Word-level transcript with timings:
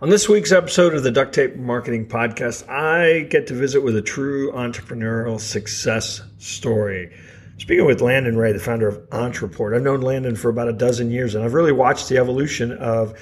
On 0.00 0.10
this 0.10 0.28
week's 0.28 0.50
episode 0.50 0.92
of 0.92 1.04
the 1.04 1.12
Duct 1.12 1.32
Tape 1.32 1.54
Marketing 1.54 2.04
Podcast, 2.04 2.68
I 2.68 3.20
get 3.28 3.46
to 3.46 3.54
visit 3.54 3.80
with 3.80 3.94
a 3.96 4.02
true 4.02 4.50
entrepreneurial 4.50 5.38
success 5.38 6.20
story. 6.38 7.16
Speaking 7.58 7.86
with 7.86 8.00
Landon 8.00 8.36
Ray, 8.36 8.50
the 8.50 8.58
founder 8.58 8.88
of 8.88 8.98
Ontraport, 9.10 9.74
I've 9.74 9.82
known 9.82 10.00
Landon 10.00 10.34
for 10.34 10.48
about 10.48 10.68
a 10.68 10.72
dozen 10.72 11.12
years, 11.12 11.36
and 11.36 11.44
I've 11.44 11.54
really 11.54 11.70
watched 11.70 12.08
the 12.08 12.18
evolution 12.18 12.72
of 12.72 13.16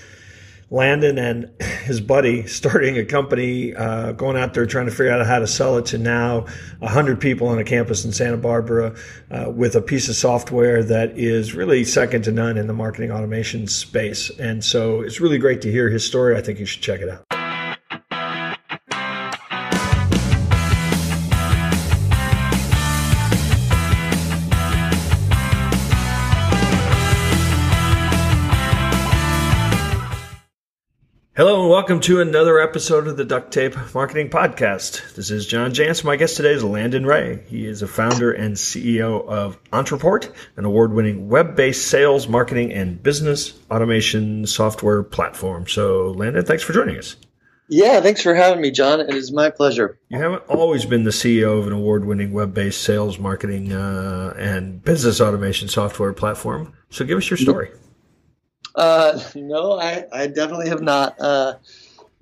Landon 0.73 1.19
and 1.19 1.51
his 1.85 2.01
buddy 2.01 2.47
starting 2.47 2.97
a 2.97 3.05
company, 3.05 3.75
uh, 3.75 4.13
going 4.13 4.39
out 4.39 4.55
there 4.55 4.65
trying 4.65 4.87
to 4.87 4.91
figure 4.91 5.13
out 5.13 5.25
how 5.27 5.39
to 5.39 5.47
sell 5.47 5.77
it 5.77 5.85
to 5.87 5.99
now 5.99 6.47
100 6.79 7.21
people 7.21 7.47
on 7.49 7.59
a 7.59 7.65
campus 7.65 8.07
in 8.07 8.13
Santa 8.13 8.39
Barbara 8.39 8.95
uh, 9.31 9.51
with 9.51 9.77
a 9.77 9.83
piece 9.83 10.09
of 10.09 10.17
software 10.17 10.83
that 10.83 11.19
is 11.19 11.55
really 11.55 11.85
second 11.85 12.23
to 12.23 12.33
none 12.33 12.57
in 12.57 12.67
the 12.67 12.73
marketing 12.73 13.13
automation 13.13 13.67
space. 13.67 14.31
And 14.39 14.65
so 14.65 15.03
it's 15.03 15.21
really 15.21 15.39
great 15.39 15.61
to 15.63 15.71
hear 15.71 15.91
his 15.91 16.07
story. 16.07 16.37
I 16.37 16.41
think 16.41 16.59
you 16.59 16.65
should 16.65 16.83
check 16.83 17.01
it 17.01 17.09
out. 17.11 17.32
Hello 31.45 31.63
and 31.63 31.71
welcome 31.71 31.99
to 31.99 32.21
another 32.21 32.61
episode 32.61 33.09
of 33.09 33.17
the 33.17 33.25
Duct 33.25 33.53
Tape 33.53 33.75
Marketing 33.97 34.31
Podcast. 34.31 35.17
This 35.17 35.33
is 35.33 35.45
John 35.45 35.73
Jantsch. 35.73 36.05
My 36.05 36.15
guest 36.15 36.37
today 36.37 36.53
is 36.53 36.63
Landon 36.63 37.05
Ray. 37.05 37.43
He 37.49 37.67
is 37.67 37.83
a 37.83 37.89
founder 37.89 38.31
and 38.31 38.55
CEO 38.55 39.27
of 39.27 39.59
Ontraport, 39.73 40.33
an 40.57 40.65
award-winning 40.65 41.29
web-based 41.29 41.85
sales, 41.85 42.29
marketing, 42.29 42.73
and 42.73 43.03
business 43.03 43.59
automation 43.73 44.47
software 44.47 45.03
platform. 45.03 45.67
So, 45.67 46.13
Landon, 46.13 46.45
thanks 46.45 46.63
for 46.63 46.75
joining 46.75 46.97
us. 46.97 47.17
Yeah, 47.69 48.01
thanks 48.01 48.23
for 48.23 48.37
having 48.37 48.61
me, 48.61 48.71
John. 48.71 49.01
It 49.01 49.13
is 49.13 49.33
my 49.33 49.51
pleasure. 49.51 49.99
You 50.11 50.19
haven't 50.21 50.45
always 50.49 50.85
been 50.85 51.03
the 51.03 51.11
CEO 51.11 51.59
of 51.59 51.67
an 51.67 51.73
award-winning 51.73 52.33
web-based 52.33 52.81
sales, 52.81 53.19
marketing, 53.19 53.73
uh, 53.73 54.33
and 54.39 54.81
business 54.85 55.21
automation 55.21 55.67
software 55.67 56.13
platform. 56.13 56.73
So, 56.91 57.05
give 57.05 57.19
us 57.19 57.29
your 57.29 57.37
story. 57.37 57.73
Uh, 58.75 59.21
no, 59.35 59.79
I, 59.79 60.05
I 60.13 60.27
definitely 60.27 60.69
have 60.69 60.83
not. 60.83 61.21
Uh, 61.21 61.55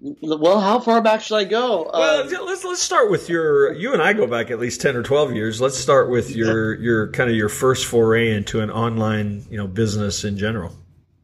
well, 0.00 0.60
how 0.60 0.80
far 0.80 1.02
back 1.02 1.20
should 1.20 1.36
I 1.36 1.44
go? 1.44 1.90
Well, 1.92 2.22
um, 2.22 2.46
let's 2.46 2.64
let's 2.64 2.80
start 2.80 3.10
with 3.10 3.28
your. 3.28 3.72
You 3.74 3.92
and 3.92 4.00
I 4.00 4.14
go 4.14 4.26
back 4.26 4.50
at 4.50 4.58
least 4.58 4.80
ten 4.80 4.96
or 4.96 5.02
twelve 5.02 5.34
years. 5.34 5.60
Let's 5.60 5.76
start 5.76 6.08
with 6.08 6.34
your 6.34 6.74
your 6.74 7.08
kind 7.08 7.30
of 7.30 7.36
your 7.36 7.50
first 7.50 7.84
foray 7.84 8.34
into 8.34 8.60
an 8.60 8.70
online 8.70 9.44
you 9.50 9.58
know 9.58 9.66
business 9.66 10.24
in 10.24 10.38
general. 10.38 10.74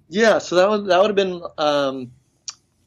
Yeah, 0.09 0.39
so 0.39 0.57
that 0.57 0.69
would 0.69 0.87
that 0.87 1.01
would 1.01 1.09
have 1.09 1.17
been 1.17 1.43
um, 1.59 2.13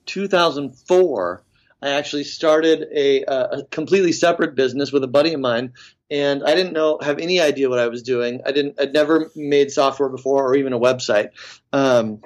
2004. 0.05 1.43
I 1.81 1.91
actually 1.91 2.25
started 2.25 2.87
a, 2.93 3.23
a 3.23 3.63
completely 3.71 4.11
separate 4.11 4.55
business 4.55 4.91
with 4.91 5.03
a 5.03 5.07
buddy 5.07 5.33
of 5.33 5.39
mine, 5.39 5.73
and 6.11 6.43
I 6.43 6.55
didn't 6.55 6.73
know 6.73 6.99
have 7.01 7.19
any 7.19 7.39
idea 7.39 7.69
what 7.69 7.79
I 7.79 7.87
was 7.87 8.03
doing. 8.03 8.41
I 8.45 8.51
didn't. 8.51 8.79
I'd 8.79 8.93
never 8.93 9.31
made 9.35 9.71
software 9.71 10.09
before 10.09 10.45
or 10.45 10.55
even 10.55 10.73
a 10.73 10.79
website. 10.79 11.29
Um, 11.71 12.21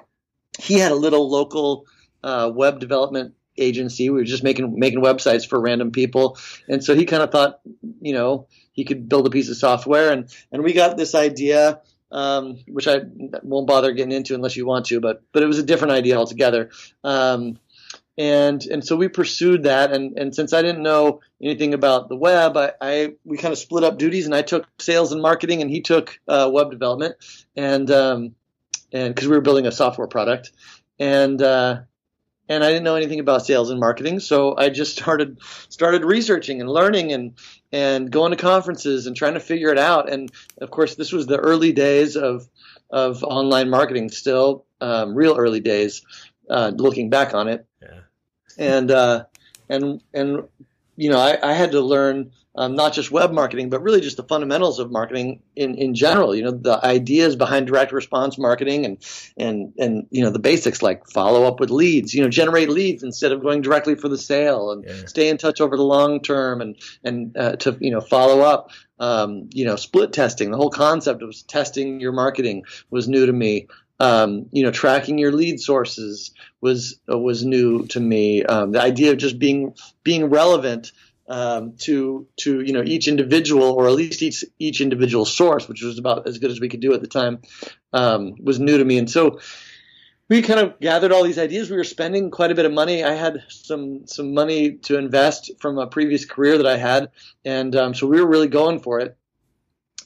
he 0.59 0.79
had 0.79 0.91
a 0.91 0.95
little 0.95 1.29
local 1.29 1.85
uh, 2.23 2.51
web 2.53 2.79
development 2.79 3.35
agency. 3.57 4.09
We 4.09 4.19
were 4.19 4.25
just 4.25 4.43
making 4.43 4.79
making 4.79 5.01
websites 5.01 5.47
for 5.47 5.59
random 5.59 5.91
people, 5.91 6.37
and 6.67 6.83
so 6.83 6.95
he 6.95 7.05
kind 7.05 7.21
of 7.21 7.31
thought, 7.31 7.59
you 8.01 8.13
know, 8.13 8.47
he 8.71 8.85
could 8.85 9.07
build 9.07 9.27
a 9.27 9.31
piece 9.31 9.49
of 9.49 9.57
software, 9.57 10.11
and 10.11 10.33
and 10.51 10.63
we 10.63 10.73
got 10.73 10.97
this 10.97 11.15
idea. 11.15 11.81
Um, 12.11 12.59
which 12.67 12.87
I 12.87 12.99
won't 13.41 13.65
bother 13.65 13.91
getting 13.91 14.11
into 14.11 14.35
unless 14.35 14.55
you 14.55 14.67
want 14.67 14.85
to, 14.85 14.99
but 14.99 15.23
but 15.31 15.41
it 15.41 15.47
was 15.47 15.57
a 15.57 15.63
different 15.63 15.93
idea 15.93 16.15
altogether. 16.15 16.69
Um, 17.03 17.57
and 18.17 18.63
and 18.65 18.85
so 18.85 18.95
we 18.95 19.07
pursued 19.07 19.63
that. 19.63 19.91
And 19.91 20.17
and 20.17 20.35
since 20.35 20.53
I 20.53 20.61
didn't 20.61 20.83
know 20.83 21.21
anything 21.41 21.73
about 21.73 22.09
the 22.09 22.15
web 22.15 22.55
I, 22.57 22.73
I 22.79 23.13
we 23.23 23.37
kind 23.37 23.51
of 23.51 23.57
split 23.57 23.83
up 23.83 23.97
duties 23.97 24.25
and 24.25 24.35
I 24.35 24.41
took 24.41 24.67
sales 24.79 25.11
and 25.11 25.21
marketing 25.21 25.61
and 25.61 25.69
he 25.69 25.81
took 25.81 26.19
uh, 26.27 26.49
web 26.51 26.71
development. 26.71 27.15
And 27.55 27.89
um, 27.89 28.35
and 28.91 29.13
because 29.13 29.27
we 29.27 29.35
were 29.35 29.41
building 29.41 29.65
a 29.65 29.71
software 29.71 30.07
product. 30.07 30.51
And 30.99 31.41
uh, 31.41 31.81
and 32.49 32.63
I 32.63 32.67
didn't 32.67 32.83
know 32.83 32.95
anything 32.95 33.19
about 33.19 33.45
sales 33.45 33.69
and 33.69 33.79
marketing. 33.79 34.19
So 34.19 34.55
I 34.55 34.69
just 34.69 34.91
started 34.95 35.39
started 35.69 36.05
researching 36.05 36.61
and 36.61 36.69
learning 36.69 37.13
and 37.13 37.33
and 37.71 38.11
going 38.11 38.31
to 38.31 38.37
conferences 38.37 39.07
and 39.07 39.15
trying 39.15 39.33
to 39.33 39.39
figure 39.39 39.69
it 39.69 39.79
out. 39.79 40.11
And 40.11 40.31
of 40.61 40.69
course 40.69 40.95
this 40.95 41.11
was 41.11 41.25
the 41.25 41.39
early 41.39 41.71
days 41.71 42.15
of 42.15 42.47
of 42.91 43.23
online 43.23 43.71
marketing 43.71 44.09
still 44.09 44.65
um, 44.81 45.15
real 45.15 45.35
early 45.35 45.61
days 45.61 46.03
uh, 46.49 46.71
looking 46.75 47.09
back 47.09 47.33
on 47.33 47.47
it 47.47 47.65
and 48.57 48.91
uh, 48.91 49.25
and 49.69 50.01
and 50.13 50.43
you 50.95 51.09
know 51.09 51.19
I, 51.19 51.37
I 51.41 51.53
had 51.53 51.71
to 51.71 51.81
learn 51.81 52.31
um, 52.55 52.75
not 52.75 52.93
just 52.93 53.09
web 53.09 53.31
marketing, 53.31 53.71
but 53.71 53.81
really 53.81 53.99
just 53.99 54.17
the 54.17 54.23
fundamentals 54.23 54.77
of 54.77 54.91
marketing 54.91 55.41
in, 55.55 55.73
in 55.73 55.95
general. 55.95 56.35
You 56.35 56.43
know, 56.43 56.51
the 56.51 56.85
ideas 56.85 57.35
behind 57.35 57.65
direct 57.65 57.91
response 57.91 58.37
marketing 58.37 58.85
and 58.85 58.97
and 59.37 59.73
and 59.79 60.07
you 60.11 60.23
know 60.23 60.29
the 60.29 60.39
basics 60.39 60.81
like 60.81 61.07
follow 61.07 61.45
up 61.45 61.59
with 61.59 61.71
leads. 61.71 62.13
You 62.13 62.21
know, 62.23 62.29
generate 62.29 62.69
leads 62.69 63.03
instead 63.03 63.31
of 63.31 63.41
going 63.41 63.61
directly 63.61 63.95
for 63.95 64.07
the 64.07 64.17
sale, 64.17 64.71
and 64.71 64.85
yeah. 64.85 65.05
stay 65.05 65.29
in 65.29 65.37
touch 65.37 65.61
over 65.61 65.75
the 65.75 65.83
long 65.83 66.21
term, 66.21 66.61
and 66.61 66.77
and 67.03 67.35
uh, 67.37 67.55
to 67.57 67.77
you 67.79 67.91
know 67.91 68.01
follow 68.01 68.41
up. 68.41 68.71
Um, 68.99 69.49
you 69.51 69.65
know, 69.65 69.75
split 69.75 70.13
testing. 70.13 70.51
The 70.51 70.55
whole 70.55 70.69
concept 70.69 71.23
of 71.23 71.35
testing 71.47 71.99
your 71.99 72.13
marketing 72.13 72.63
was 72.89 73.09
new 73.09 73.25
to 73.25 73.33
me. 73.33 73.67
Um, 74.03 74.47
you 74.51 74.63
know, 74.63 74.71
tracking 74.71 75.17
your 75.17 75.31
lead 75.31 75.59
sources 75.59 76.31
was 76.59 76.99
uh, 77.11 77.17
was 77.17 77.45
new 77.45 77.87
to 77.87 77.99
me. 77.99 78.43
Um, 78.43 78.71
the 78.71 78.81
idea 78.81 79.11
of 79.11 79.17
just 79.17 79.39
being 79.39 79.75
being 80.03 80.25
relevant 80.25 80.91
um, 81.27 81.75
to 81.79 82.27
to 82.37 82.61
you 82.61 82.73
know 82.73 82.83
each 82.83 83.07
individual 83.07 83.71
or 83.71 83.87
at 83.87 83.93
least 83.93 84.21
each 84.21 84.43
each 84.59 84.81
individual 84.81 85.25
source, 85.25 85.67
which 85.69 85.81
was 85.81 85.97
about 85.97 86.27
as 86.27 86.37
good 86.37 86.51
as 86.51 86.59
we 86.59 86.69
could 86.69 86.81
do 86.81 86.93
at 86.93 87.01
the 87.01 87.07
time, 87.07 87.41
um, 87.93 88.35
was 88.41 88.59
new 88.59 88.77
to 88.77 88.85
me. 88.85 88.97
And 88.97 89.09
so 89.09 89.39
we 90.29 90.41
kind 90.41 90.59
of 90.59 90.79
gathered 90.79 91.11
all 91.11 91.23
these 91.23 91.39
ideas. 91.39 91.69
We 91.69 91.77
were 91.77 91.83
spending 91.83 92.31
quite 92.31 92.51
a 92.51 92.55
bit 92.55 92.65
of 92.65 92.73
money. 92.73 93.03
I 93.03 93.13
had 93.13 93.43
some 93.49 94.05
some 94.07 94.33
money 94.33 94.73
to 94.83 94.97
invest 94.97 95.51
from 95.59 95.77
a 95.77 95.87
previous 95.87 96.25
career 96.25 96.57
that 96.57 96.67
I 96.67 96.77
had, 96.77 97.11
and 97.45 97.75
um, 97.75 97.93
so 97.93 98.07
we 98.07 98.19
were 98.19 98.27
really 98.27 98.47
going 98.47 98.79
for 98.79 98.99
it. 98.99 99.17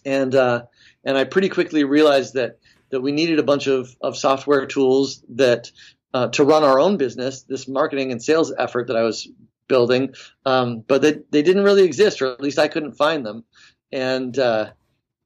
And 0.05 0.35
uh, 0.35 0.63
and 1.03 1.17
I 1.17 1.23
pretty 1.23 1.49
quickly 1.49 1.83
realized 1.83 2.33
that 2.35 2.59
that 2.89 3.01
we 3.01 3.11
needed 3.11 3.39
a 3.39 3.43
bunch 3.43 3.67
of, 3.67 3.95
of 4.01 4.17
software 4.17 4.65
tools 4.65 5.23
that 5.35 5.71
uh, 6.13 6.27
to 6.29 6.43
run 6.43 6.63
our 6.63 6.79
own 6.79 6.97
business, 6.97 7.43
this 7.43 7.67
marketing 7.67 8.11
and 8.11 8.23
sales 8.23 8.53
effort 8.57 8.87
that 8.87 8.95
I 8.95 9.03
was 9.03 9.27
building, 9.67 10.13
um, 10.45 10.83
but 10.87 11.01
they, 11.01 11.19
they 11.29 11.41
didn't 11.41 11.63
really 11.63 11.83
exist, 11.83 12.21
or 12.21 12.31
at 12.31 12.41
least 12.41 12.59
I 12.59 12.67
couldn't 12.67 12.93
find 12.93 13.25
them, 13.25 13.43
and 13.91 14.37
uh, 14.37 14.71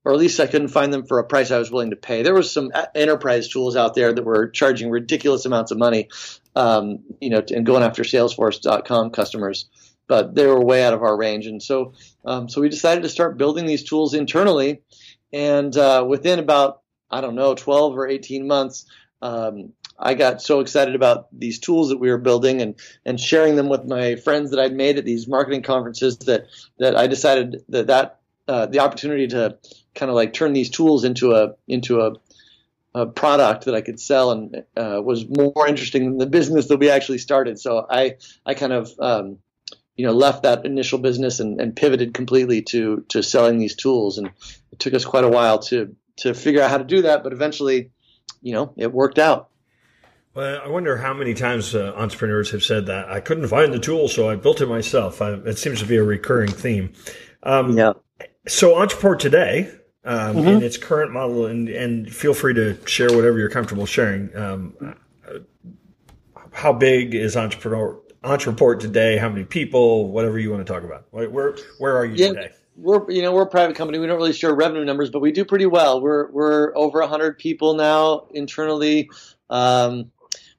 or 0.04 0.14
at 0.14 0.20
least 0.20 0.40
I 0.40 0.48
couldn't 0.48 0.70
find 0.70 0.92
them 0.92 1.06
for 1.06 1.20
a 1.20 1.24
price 1.24 1.52
I 1.52 1.60
was 1.60 1.72
willing 1.72 1.92
to 1.92 1.96
pay. 1.96 2.24
There 2.24 2.34
was 2.34 2.52
some 2.52 2.72
enterprise 2.96 3.48
tools 3.48 3.76
out 3.76 3.94
there 3.94 4.12
that 4.12 4.24
were 4.24 4.50
charging 4.50 4.90
ridiculous 4.90 5.46
amounts 5.46 5.72
of 5.72 5.78
money, 5.78 6.10
um, 6.56 7.00
you 7.20 7.30
know, 7.30 7.44
and 7.50 7.66
going 7.66 7.84
after 7.84 8.04
Salesforce.com 8.04 9.12
customers, 9.12 9.70
but 10.08 10.34
they 10.34 10.48
were 10.48 10.64
way 10.64 10.84
out 10.84 10.94
of 10.94 11.04
our 11.04 11.16
range, 11.16 11.46
and 11.46 11.62
so 11.62 11.94
um, 12.26 12.50
so 12.50 12.62
we 12.62 12.70
decided 12.70 13.04
to 13.04 13.10
start 13.10 13.38
building 13.38 13.66
these 13.66 13.84
tools 13.84 14.14
internally, 14.14 14.82
and 15.32 15.76
uh, 15.78 16.04
within 16.08 16.40
about 16.40 16.81
I 17.12 17.22
don't 17.22 17.36
know 17.36 17.56
12 17.56 17.98
or 17.98 18.08
18 18.08 18.48
months. 18.48 18.86
Um, 19.22 19.74
I 20.00 20.16
got 20.16 20.42
so 20.42 20.62
excited 20.62 20.96
about 20.96 21.28
these 21.32 21.60
tools 21.60 21.90
that 21.90 22.00
we 22.00 22.10
were 22.10 22.18
building 22.18 22.62
and, 22.62 22.76
and 23.06 23.20
sharing 23.20 23.56
them 23.56 23.70
with 23.70 23.86
my 23.86 24.16
friends 24.16 24.50
that 24.52 24.60
I'd 24.60 24.74
made 24.74 24.98
at 24.98 25.06
these 25.06 25.28
marketing 25.28 25.62
conferences 25.62 26.18
that, 26.20 26.48
that 26.80 26.96
I 26.96 27.06
decided 27.06 27.64
that, 27.70 27.88
that 27.88 28.20
uh, 28.48 28.66
the 28.66 28.80
opportunity 28.80 29.28
to 29.28 29.58
kind 29.94 30.10
of 30.10 30.16
like 30.16 30.34
turn 30.34 30.54
these 30.54 30.70
tools 30.70 31.04
into 31.04 31.34
a 31.34 31.56
into 31.68 32.02
a, 32.02 32.14
a 32.96 33.06
product 33.06 33.66
that 33.66 33.76
I 33.76 33.82
could 33.82 34.00
sell 34.00 34.32
and 34.32 34.64
uh, 34.76 35.02
was 35.04 35.26
more 35.30 35.68
interesting 35.68 36.06
than 36.06 36.18
the 36.18 36.26
business 36.26 36.68
that 36.68 36.78
we 36.78 36.90
actually 36.90 37.20
started. 37.20 37.60
So 37.60 37.86
I 37.90 38.18
I 38.46 38.56
kind 38.56 38.74
of 38.74 38.92
um, 39.00 39.38
you 39.96 40.06
know 40.06 40.14
left 40.14 40.44
that 40.44 40.66
initial 40.66 41.00
business 41.00 41.40
and, 41.40 41.62
and 41.62 41.75
pivoted 41.75 42.14
completely 42.14 42.62
to 42.64 43.06
to 43.10 43.22
selling 43.22 43.60
these 43.60 43.75
tools 43.75 44.18
and 44.18 44.31
it 44.72 44.80
took 44.80 44.94
us 44.94 45.06
quite 45.06 45.24
a 45.24 45.30
while 45.30 45.60
to 45.60 45.96
to 46.18 46.34
figure 46.34 46.62
out 46.62 46.69
how 46.69 46.78
to 46.78 46.84
do 46.84 47.04
that, 47.04 47.24
but 47.24 47.34
eventually 47.34 47.92
you 48.42 48.54
know 48.54 48.74
it 48.78 48.92
worked 48.92 49.19
out. 49.19 49.50
Well, 50.34 50.62
I 50.63 50.69
wonder 50.69 50.96
how 50.96 51.13
many 51.13 51.34
times 51.34 51.75
uh, 51.75 51.94
entrepreneurs 51.98 52.52
have 52.52 52.63
said 52.63 52.86
that 52.86 53.10
I 53.10 53.19
couldn't 53.19 53.48
find 53.50 53.74
the 53.74 53.80
tool, 53.80 54.08
so 54.08 54.30
I 54.30 54.38
built 54.38 54.62
it 54.62 54.68
myself. 54.68 55.22
I, 55.22 55.34
it 55.34 55.58
seems 55.58 55.80
to 55.81 55.86
be 55.86 55.98
a 55.98 56.04
recurring 56.04 56.52
theme. 56.52 56.94
Um, 57.44 57.78
yeah. 57.78 57.94
So, 58.48 58.75
Ontraport 58.75 59.19
today, 59.19 59.69
um, 60.06 60.38
mm-hmm. 60.38 60.48
in 60.48 60.63
its 60.63 60.78
current 60.78 61.12
model, 61.12 61.48
and, 61.48 61.68
and 61.68 62.14
feel 62.14 62.34
free 62.34 62.54
to 62.54 62.78
share 62.88 63.14
whatever 63.14 63.40
you're 63.40 63.50
comfortable 63.50 63.86
sharing. 63.86 64.34
Um, 64.36 64.96
how 66.54 66.72
big 66.74 67.14
is 67.14 67.36
Entrepreneur 67.36 68.00
Ontraport 68.24 68.80
today? 68.80 69.18
How 69.18 69.30
many 69.30 69.44
people? 69.44 70.12
Whatever 70.12 70.40
you 70.40 70.52
want 70.52 70.66
to 70.66 70.72
talk 70.72 70.84
about. 70.84 71.07
Where 71.12 71.56
where 71.80 71.98
are 71.98 72.06
you 72.06 72.16
yeah. 72.16 72.28
today? 72.30 72.52
We're 72.81 73.10
you 73.12 73.22
know 73.22 73.33
we're 73.33 73.44
a 73.44 73.50
private 73.50 73.75
company. 73.75 74.00
We 74.00 74.07
don't 74.07 74.18
really 74.18 74.33
share 74.33 74.54
revenue 74.54 74.83
numbers, 74.83 75.10
but 75.10 75.19
we 75.19 75.31
do 75.31 75.45
pretty 75.45 75.66
well. 75.66 76.01
We're 76.01 76.30
we're 76.31 76.75
over 76.75 77.01
hundred 77.06 77.38
people 77.38 77.75
now 77.75 78.28
internally. 78.31 79.10
Um, 79.50 80.12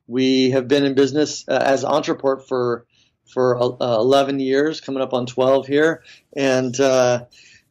we 0.06 0.50
have 0.50 0.68
been 0.68 0.84
in 0.84 0.94
business 0.94 1.44
uh, 1.48 1.62
as 1.62 1.84
Ontraport 1.84 2.46
for 2.46 2.86
for 3.32 3.56
uh, 3.62 3.96
11 3.98 4.40
years, 4.40 4.82
coming 4.82 5.02
up 5.02 5.14
on 5.14 5.24
12 5.24 5.66
here, 5.66 6.02
and 6.36 6.78
uh, 6.78 7.24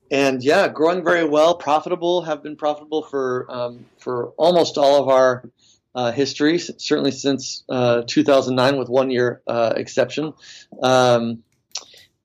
and 0.09 0.43
yeah, 0.43 0.67
growing 0.67 1.03
very 1.03 1.23
well, 1.23 1.55
profitable. 1.55 2.23
Have 2.23 2.43
been 2.43 2.55
profitable 2.55 3.03
for 3.03 3.45
um, 3.49 3.85
for 3.99 4.29
almost 4.37 4.77
all 4.77 5.01
of 5.01 5.09
our 5.09 5.43
uh, 5.93 6.11
history, 6.11 6.57
certainly 6.57 7.11
since 7.11 7.63
uh, 7.69 8.03
2009, 8.07 8.77
with 8.77 8.89
one 8.89 9.11
year 9.11 9.41
uh, 9.47 9.73
exception. 9.75 10.33
Um, 10.81 11.43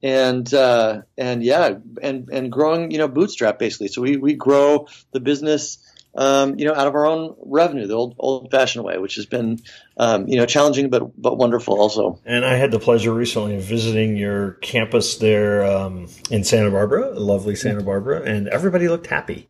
and 0.02 0.52
uh, 0.52 1.02
and 1.16 1.42
yeah, 1.42 1.74
and 2.02 2.28
and 2.30 2.52
growing, 2.52 2.90
you 2.90 2.98
know, 2.98 3.08
bootstrap 3.08 3.58
basically. 3.58 3.88
So 3.88 4.02
we 4.02 4.16
we 4.16 4.34
grow 4.34 4.88
the 5.12 5.20
business 5.20 5.78
um, 6.16 6.58
you 6.58 6.64
know, 6.64 6.74
out 6.74 6.86
of 6.86 6.94
our 6.94 7.06
own 7.06 7.36
revenue, 7.44 7.86
the 7.86 7.94
old 7.94 8.16
old 8.18 8.50
fashioned 8.50 8.84
way, 8.84 8.96
which 8.98 9.16
has 9.16 9.26
been, 9.26 9.60
um, 9.98 10.26
you 10.28 10.36
know, 10.36 10.46
challenging 10.46 10.88
but 10.88 11.20
but 11.20 11.36
wonderful 11.36 11.78
also. 11.78 12.20
And 12.24 12.44
I 12.44 12.54
had 12.54 12.70
the 12.70 12.78
pleasure 12.78 13.12
recently 13.12 13.56
of 13.56 13.62
visiting 13.62 14.16
your 14.16 14.52
campus 14.52 15.16
there 15.18 15.64
um, 15.64 16.08
in 16.30 16.42
Santa 16.42 16.70
Barbara, 16.70 17.10
lovely 17.18 17.54
Santa 17.54 17.82
Barbara, 17.82 18.22
and 18.22 18.48
everybody 18.48 18.88
looked 18.88 19.08
happy. 19.08 19.48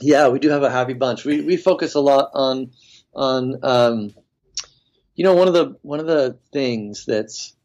Yeah, 0.00 0.28
we 0.28 0.38
do 0.38 0.50
have 0.50 0.62
a 0.62 0.70
happy 0.70 0.92
bunch. 0.92 1.24
We 1.24 1.40
we 1.40 1.56
focus 1.56 1.94
a 1.94 2.00
lot 2.00 2.30
on 2.34 2.72
on 3.14 3.58
um, 3.62 4.14
you 5.14 5.24
know 5.24 5.34
one 5.34 5.48
of 5.48 5.54
the 5.54 5.76
one 5.80 6.00
of 6.00 6.06
the 6.06 6.38
things 6.52 7.06
that's 7.06 7.55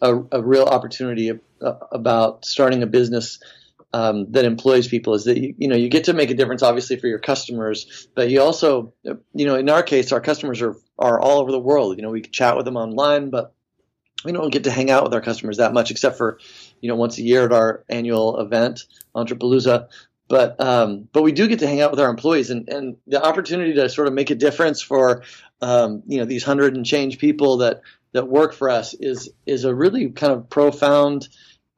a, 0.00 0.16
a 0.32 0.42
real 0.42 0.64
opportunity 0.64 1.32
about 1.60 2.44
starting 2.44 2.82
a 2.82 2.86
business 2.86 3.38
um, 3.92 4.30
that 4.32 4.44
employs 4.44 4.86
people 4.86 5.14
is 5.14 5.24
that 5.24 5.38
you, 5.38 5.54
you 5.58 5.68
know 5.68 5.76
you 5.76 5.88
get 5.88 6.04
to 6.04 6.12
make 6.12 6.30
a 6.30 6.34
difference 6.34 6.62
obviously 6.62 6.96
for 6.96 7.08
your 7.08 7.18
customers 7.18 8.08
but 8.14 8.30
you 8.30 8.40
also 8.40 8.94
you 9.02 9.44
know 9.46 9.56
in 9.56 9.68
our 9.68 9.82
case 9.82 10.12
our 10.12 10.20
customers 10.20 10.62
are 10.62 10.76
are 10.98 11.20
all 11.20 11.40
over 11.40 11.50
the 11.50 11.58
world. 11.58 11.96
You 11.96 12.02
know 12.02 12.10
we 12.10 12.22
chat 12.22 12.56
with 12.56 12.66
them 12.66 12.76
online 12.76 13.30
but 13.30 13.54
we 14.24 14.32
don't 14.32 14.52
get 14.52 14.64
to 14.64 14.70
hang 14.70 14.90
out 14.90 15.02
with 15.02 15.14
our 15.14 15.20
customers 15.20 15.56
that 15.56 15.72
much 15.72 15.90
except 15.90 16.18
for 16.18 16.38
you 16.80 16.88
know 16.88 16.96
once 16.96 17.18
a 17.18 17.22
year 17.22 17.44
at 17.44 17.52
our 17.52 17.84
annual 17.88 18.38
event 18.38 18.84
Ontrapalooza 19.14 19.88
but 20.28 20.60
um, 20.60 21.08
but 21.12 21.22
we 21.22 21.32
do 21.32 21.48
get 21.48 21.58
to 21.58 21.66
hang 21.66 21.80
out 21.80 21.90
with 21.90 21.98
our 21.98 22.08
employees 22.08 22.50
and, 22.50 22.68
and 22.68 22.96
the 23.08 23.22
opportunity 23.22 23.74
to 23.74 23.88
sort 23.88 24.06
of 24.06 24.14
make 24.14 24.30
a 24.30 24.36
difference 24.36 24.80
for 24.80 25.24
um, 25.60 26.04
you 26.06 26.18
know 26.18 26.24
these 26.24 26.44
hundred 26.44 26.76
and 26.76 26.86
change 26.86 27.18
people 27.18 27.58
that 27.58 27.82
that 28.12 28.28
work 28.28 28.52
for 28.52 28.68
us 28.70 28.94
is 28.94 29.30
is 29.46 29.64
a 29.64 29.74
really 29.74 30.10
kind 30.10 30.32
of 30.32 30.50
profound 30.50 31.28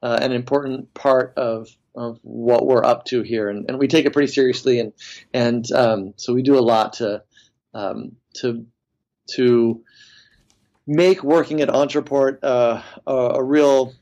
uh, 0.01 0.19
and 0.21 0.33
important 0.33 0.93
part 0.93 1.33
of 1.37 1.67
of 1.95 2.19
what 2.23 2.65
we're 2.65 2.83
up 2.83 3.05
to 3.05 3.21
here, 3.21 3.49
and, 3.49 3.65
and 3.69 3.77
we 3.77 3.87
take 3.87 4.05
it 4.05 4.13
pretty 4.13 4.31
seriously, 4.31 4.79
and 4.79 4.93
and 5.33 5.71
um, 5.71 6.13
so 6.17 6.33
we 6.33 6.41
do 6.41 6.57
a 6.57 6.61
lot 6.61 6.93
to 6.93 7.23
um, 7.73 8.13
to 8.35 8.65
to 9.35 9.83
make 10.85 11.23
working 11.23 11.61
at 11.61 11.69
Ontraport 11.69 12.39
uh, 12.43 12.81
a, 13.07 13.13
a, 13.13 13.43
real 13.43 13.93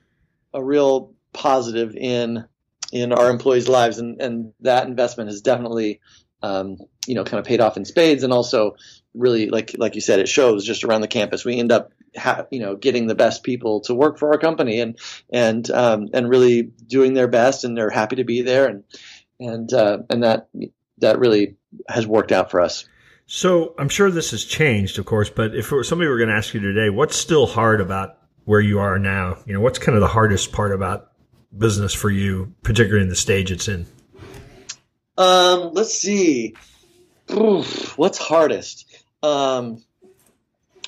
a 0.54 0.64
real 0.64 1.14
positive 1.34 1.96
in 1.96 2.46
in 2.92 3.14
our 3.14 3.30
employees' 3.30 3.68
lives, 3.68 4.00
and 4.00 4.22
and 4.22 4.54
that 4.62 4.88
investment 4.88 5.30
has 5.30 5.42
definitely 5.42 6.00
um, 6.42 6.78
you 7.06 7.16
know 7.16 7.24
kind 7.24 7.40
of 7.40 7.46
paid 7.46 7.62
off 7.62 7.78
in 7.78 7.86
spades, 7.86 8.24
and 8.24 8.34
also 8.34 8.76
really 9.14 9.50
like 9.50 9.76
like 9.78 9.96
you 9.96 10.02
said, 10.02 10.20
it 10.20 10.30
shows 10.30 10.66
just 10.66 10.84
around 10.84 11.02
the 11.02 11.08
campus. 11.08 11.46
We 11.46 11.60
end 11.60 11.72
up 11.72 11.92
ha- 12.16 12.46
you 12.52 12.60
know 12.60 12.76
getting 12.76 13.08
the 13.08 13.16
best 13.16 13.44
people 13.44 13.82
to 13.82 13.94
work 13.94 14.18
for 14.18 14.32
our 14.32 14.40
company 14.40 14.80
and 14.80 14.98
and 15.32 15.70
um, 15.72 16.10
and 16.14 16.30
really 16.30 16.64
doing 16.64 17.14
their 17.14 17.28
best 17.28 17.64
and 17.64 17.78
they're 17.78 17.90
happy 17.90 18.18
to 18.18 18.24
be 18.24 18.42
there 18.42 18.68
and 18.68 18.84
and 19.40 19.74
uh, 19.74 20.00
and 20.10 20.24
that 20.24 20.50
that 21.00 21.20
really 21.20 21.56
has 21.90 22.06
worked 22.08 22.32
out 22.32 22.52
for 22.52 22.62
us. 22.62 22.86
So 23.26 23.76
I'm 23.80 23.90
sure 23.90 24.12
this 24.12 24.32
has 24.32 24.44
changed, 24.44 25.00
of 25.00 25.06
course, 25.06 25.30
but 25.30 25.56
if 25.56 25.68
somebody 25.86 26.10
were 26.10 26.18
going 26.18 26.30
to 26.30 26.36
ask 26.36 26.54
you 26.54 26.60
today, 26.60 26.90
what's 26.90 27.16
still 27.16 27.48
hard 27.48 27.80
about 27.80 28.18
where 28.44 28.60
you 28.60 28.80
are 28.80 29.00
now? 29.00 29.38
You 29.46 29.54
know, 29.54 29.62
what's 29.62 29.80
kind 29.80 29.96
of 29.96 30.02
the 30.02 30.08
hardest 30.08 30.52
part 30.52 30.74
about 30.74 31.12
business 31.58 31.94
for 31.94 32.10
you, 32.10 32.54
particularly 32.62 33.04
in 33.04 33.10
the 33.10 33.16
stage 33.16 33.52
it's 33.52 33.70
in? 33.70 33.86
Um, 35.18 35.72
let's 35.74 35.94
see. 35.94 36.56
Oof, 37.32 37.98
what's 37.98 38.18
hardest? 38.18 38.91
Um, 39.24 39.84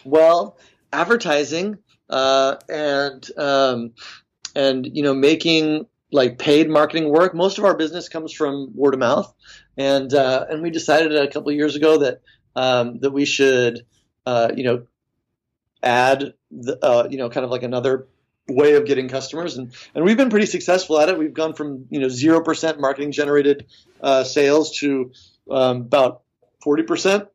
well, 0.04 0.58
advertising 0.92 1.78
uh, 2.10 2.56
and 2.70 3.28
um, 3.38 3.94
and 4.56 4.86
you 4.86 5.04
know 5.04 5.14
making 5.14 5.88
like 6.12 6.38
paid 6.38 6.70
marketing 6.70 7.10
work. 7.10 7.34
Most 7.34 7.58
of 7.58 7.66
our 7.66 7.76
business 7.76 8.10
comes 8.10 8.32
from 8.32 8.72
word 8.76 8.94
of 8.94 9.00
mouth, 9.00 9.34
and 9.78 10.14
uh, 10.14 10.46
and 10.50 10.62
we 10.62 10.70
decided 10.70 11.16
a 11.16 11.28
couple 11.28 11.52
years 11.52 11.76
ago 11.76 11.98
that 12.00 12.22
um, 12.56 13.00
that 13.00 13.12
we 13.12 13.26
should 13.26 13.86
uh, 14.26 14.52
you 14.56 14.64
know 14.64 14.84
add 15.82 16.34
the, 16.52 16.78
uh, 16.84 17.08
you 17.10 17.18
know 17.18 17.30
kind 17.30 17.44
of 17.44 17.52
like 17.52 17.64
another 17.64 18.08
way 18.48 18.74
of 18.76 18.86
getting 18.86 19.08
customers. 19.08 19.58
And 19.58 19.74
and 19.96 20.06
we've 20.06 20.18
been 20.18 20.30
pretty 20.30 20.46
successful 20.46 21.00
at 21.00 21.10
it. 21.10 21.18
We've 21.18 21.34
gone 21.34 21.54
from 21.54 21.86
you 21.90 22.00
know 22.00 22.08
0% 22.08 22.80
marketing 22.80 23.12
generated 23.12 23.66
uh, 24.02 24.24
sales 24.24 24.78
to 24.80 25.12
um, 25.50 25.78
about 25.82 26.22
40% 26.64 27.28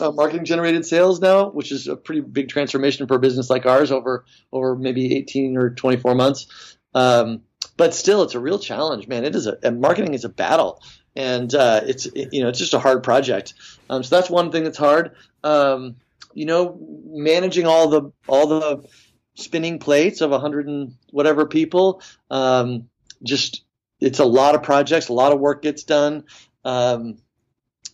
uh, 0.00 0.12
marketing 0.12 0.44
generated 0.44 0.84
sales 0.86 1.20
now, 1.20 1.50
which 1.50 1.72
is 1.72 1.88
a 1.88 1.96
pretty 1.96 2.20
big 2.20 2.48
transformation 2.48 3.06
for 3.06 3.14
a 3.14 3.18
business 3.18 3.50
like 3.50 3.66
ours 3.66 3.90
over 3.90 4.24
over 4.52 4.76
maybe 4.76 5.16
18 5.16 5.56
or 5.56 5.70
24 5.70 6.14
months. 6.14 6.76
Um, 6.94 7.42
but 7.76 7.94
still, 7.94 8.22
it's 8.22 8.34
a 8.34 8.40
real 8.40 8.58
challenge, 8.58 9.08
man. 9.08 9.24
It 9.24 9.34
is 9.34 9.46
a 9.46 9.70
marketing 9.70 10.14
is 10.14 10.24
a 10.24 10.28
battle, 10.28 10.82
and 11.16 11.54
uh, 11.54 11.80
it's 11.84 12.06
it, 12.06 12.32
you 12.32 12.42
know 12.42 12.48
it's 12.48 12.58
just 12.58 12.74
a 12.74 12.78
hard 12.78 13.02
project. 13.02 13.54
Um, 13.88 14.02
so 14.02 14.16
that's 14.16 14.30
one 14.30 14.52
thing 14.52 14.64
that's 14.64 14.78
hard. 14.78 15.12
Um, 15.42 15.96
you 16.34 16.46
know, 16.46 16.78
managing 17.06 17.66
all 17.66 17.88
the 17.88 18.12
all 18.26 18.46
the 18.46 18.88
spinning 19.34 19.78
plates 19.78 20.20
of 20.20 20.30
a 20.30 20.34
100 20.34 20.66
and 20.68 20.94
whatever 21.10 21.46
people. 21.46 22.02
Um, 22.30 22.88
just 23.22 23.64
it's 24.00 24.18
a 24.18 24.24
lot 24.24 24.54
of 24.54 24.62
projects, 24.62 25.08
a 25.08 25.12
lot 25.12 25.32
of 25.32 25.40
work 25.40 25.62
gets 25.62 25.84
done. 25.84 26.24
Um, 26.64 27.18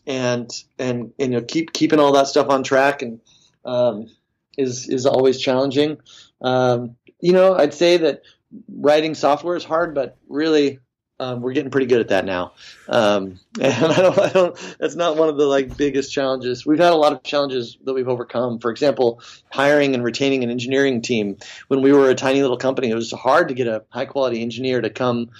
and 0.06 0.50
and, 0.78 1.12
and 1.18 1.32
you 1.32 1.40
know 1.40 1.42
keep 1.42 1.72
keeping 1.72 1.98
all 1.98 2.12
that 2.12 2.26
stuff 2.28 2.48
on 2.48 2.62
track 2.62 3.02
and 3.02 3.20
um, 3.64 4.08
is 4.56 4.88
is 4.88 5.06
always 5.06 5.38
challenging. 5.38 5.98
Um, 6.40 6.96
you 7.20 7.32
know, 7.32 7.54
I'd 7.54 7.74
say 7.74 7.96
that 7.98 8.22
writing 8.68 9.14
software 9.14 9.56
is 9.56 9.64
hard, 9.64 9.94
but 9.94 10.16
really 10.28 10.78
um, 11.18 11.40
we're 11.40 11.52
getting 11.52 11.70
pretty 11.70 11.86
good 11.86 12.00
at 12.00 12.08
that 12.08 12.24
now. 12.24 12.52
Um, 12.88 13.40
and 13.60 13.84
I 13.86 13.96
don't, 13.96 14.18
I 14.18 14.28
don't, 14.28 14.76
that's 14.78 14.96
not 14.96 15.16
one 15.16 15.28
of 15.28 15.36
the 15.36 15.46
like 15.46 15.76
biggest 15.76 16.12
challenges. 16.12 16.66
We've 16.66 16.78
had 16.78 16.92
a 16.92 16.96
lot 16.96 17.12
of 17.12 17.22
challenges 17.22 17.78
that 17.84 17.94
we've 17.94 18.08
overcome. 18.08 18.58
For 18.58 18.70
example, 18.70 19.20
hiring 19.50 19.94
and 19.94 20.04
retaining 20.04 20.44
an 20.44 20.50
engineering 20.50 21.02
team. 21.02 21.38
When 21.68 21.82
we 21.82 21.92
were 21.92 22.10
a 22.10 22.14
tiny 22.14 22.42
little 22.42 22.58
company, 22.58 22.90
it 22.90 22.94
was 22.94 23.12
hard 23.12 23.48
to 23.48 23.54
get 23.54 23.66
a 23.66 23.84
high 23.88 24.04
quality 24.04 24.42
engineer 24.42 24.80
to 24.80 24.90
come, 24.90 25.30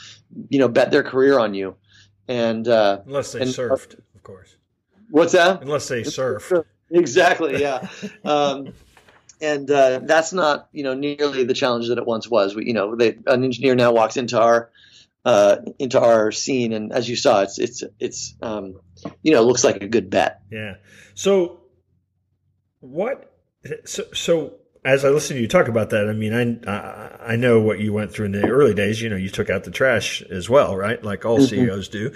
you 0.49 0.59
know, 0.59 0.69
bet 0.69 0.91
their 0.91 1.03
career 1.03 1.39
on 1.39 1.55
you. 1.55 1.77
And 2.29 2.67
uh, 2.67 3.03
unless 3.07 3.33
they 3.33 3.43
and, 3.43 3.51
surfed, 3.51 4.01
course. 4.27 4.57
What's 5.11 5.33
that? 5.33 5.63
Unless 5.63 5.89
they 5.89 6.03
surf. 6.03 6.53
Exactly. 6.91 7.61
Yeah. 7.61 7.89
um, 8.25 8.73
and 9.41 9.71
uh, 9.71 10.01
that's 10.03 10.33
not 10.33 10.69
you 10.73 10.83
know 10.83 10.95
nearly 10.95 11.45
the 11.45 11.55
challenge 11.55 11.89
that 11.89 11.99
it 11.99 12.07
once 12.07 12.29
was. 12.29 12.55
We, 12.55 12.67
you 12.67 12.73
know, 12.73 12.97
they, 12.97 13.19
an 13.27 13.45
engineer 13.45 13.75
now 13.75 13.93
walks 13.93 14.17
into 14.17 14.41
our 14.41 14.71
uh, 15.25 15.57
into 15.79 16.01
our 16.01 16.33
scene, 16.33 16.73
and 16.73 16.93
as 16.93 17.09
you 17.09 17.17
saw, 17.17 17.43
it's 17.43 17.59
it's 17.59 17.85
it's 18.01 18.35
um, 18.43 18.81
you 19.23 19.33
know 19.33 19.45
looks 19.45 19.65
like 19.65 19.83
a 19.83 19.89
good 19.89 20.11
bet. 20.11 20.41
Yeah. 20.51 20.77
So 21.15 21.61
what? 22.81 23.33
So 23.85 24.05
so 24.15 24.55
as 24.85 25.05
I 25.05 25.09
listen 25.09 25.37
to 25.37 25.43
you 25.43 25.49
talk 25.49 25.69
about 25.69 25.91
that, 25.91 26.09
I 26.09 26.13
mean, 26.13 26.33
I, 26.33 26.71
I, 26.71 27.33
I 27.33 27.37
know 27.37 27.61
what 27.61 27.81
you 27.81 27.93
went 27.93 28.13
through 28.13 28.27
in 28.27 28.33
the 28.33 28.49
early 28.49 28.73
days. 28.73 29.03
You 29.03 29.11
know, 29.11 29.17
you 29.17 29.29
took 29.29 29.51
out 29.51 29.65
the 29.65 29.73
trash 29.73 30.23
as 30.23 30.49
well, 30.49 30.77
right? 30.77 31.03
Like 31.03 31.25
all 31.25 31.39
mm-hmm. 31.39 31.67
CEOs 31.67 31.89
do. 31.89 32.15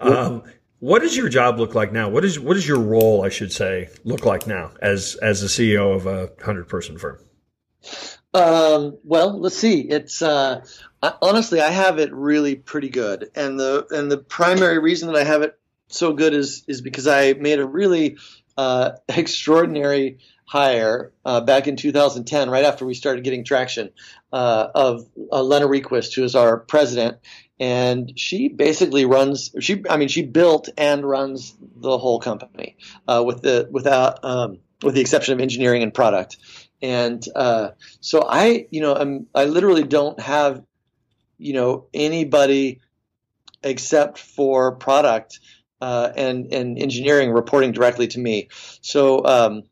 Um, 0.00 0.44
what 0.82 1.00
does 1.00 1.16
your 1.16 1.28
job 1.28 1.60
look 1.60 1.76
like 1.76 1.92
now? 1.92 2.08
What 2.08 2.24
is 2.24 2.40
what 2.40 2.56
is 2.56 2.66
your 2.66 2.80
role, 2.80 3.24
I 3.24 3.28
should 3.28 3.52
say, 3.52 3.88
look 4.02 4.24
like 4.24 4.48
now 4.48 4.72
as 4.82 5.14
as 5.22 5.40
the 5.40 5.46
CEO 5.46 5.94
of 5.94 6.06
a 6.06 6.32
hundred 6.44 6.68
person 6.68 6.98
firm? 6.98 7.20
Um, 8.34 8.98
well, 9.04 9.38
let's 9.38 9.56
see. 9.56 9.82
It's 9.82 10.22
uh, 10.22 10.64
I, 11.00 11.14
honestly, 11.22 11.60
I 11.60 11.70
have 11.70 12.00
it 12.00 12.12
really 12.12 12.56
pretty 12.56 12.88
good, 12.88 13.30
and 13.36 13.60
the 13.60 13.86
and 13.92 14.10
the 14.10 14.18
primary 14.18 14.80
reason 14.80 15.06
that 15.06 15.16
I 15.16 15.22
have 15.22 15.42
it 15.42 15.56
so 15.86 16.14
good 16.14 16.34
is 16.34 16.64
is 16.66 16.80
because 16.80 17.06
I 17.06 17.34
made 17.34 17.60
a 17.60 17.64
really 17.64 18.16
uh, 18.56 18.92
extraordinary 19.08 20.18
hire 20.44 21.12
uh, 21.24 21.40
back 21.40 21.66
in 21.66 21.76
2010, 21.76 22.50
right 22.50 22.64
after 22.64 22.84
we 22.84 22.94
started 22.94 23.24
getting 23.24 23.44
traction, 23.44 23.90
uh, 24.32 24.68
of 24.74 25.06
uh, 25.30 25.42
Lena 25.42 25.66
Requist, 25.66 26.14
who 26.14 26.24
is 26.24 26.34
our 26.34 26.58
president, 26.58 27.18
and 27.58 28.18
she 28.18 28.48
basically 28.48 29.04
runs. 29.04 29.54
She, 29.60 29.84
I 29.88 29.96
mean, 29.96 30.08
she 30.08 30.22
built 30.22 30.68
and 30.76 31.08
runs 31.08 31.54
the 31.76 31.96
whole 31.96 32.18
company 32.18 32.76
uh, 33.06 33.22
with 33.24 33.42
the 33.42 33.68
without 33.70 34.24
um, 34.24 34.58
with 34.82 34.94
the 34.94 35.00
exception 35.00 35.34
of 35.34 35.40
engineering 35.40 35.82
and 35.82 35.94
product. 35.94 36.36
And 36.82 37.24
uh, 37.36 37.70
so 38.00 38.26
I, 38.28 38.66
you 38.70 38.80
know, 38.80 38.94
I'm 38.94 39.26
I 39.34 39.44
literally 39.44 39.84
don't 39.84 40.18
have, 40.20 40.62
you 41.38 41.52
know, 41.52 41.86
anybody 41.94 42.80
except 43.62 44.18
for 44.18 44.74
product 44.74 45.38
uh, 45.82 46.12
and 46.14 46.52
and 46.52 46.78
engineering 46.78 47.32
reporting 47.32 47.72
directly 47.72 48.06
to 48.06 48.20
me. 48.20 48.48
So 48.82 49.26
um, 49.26 49.64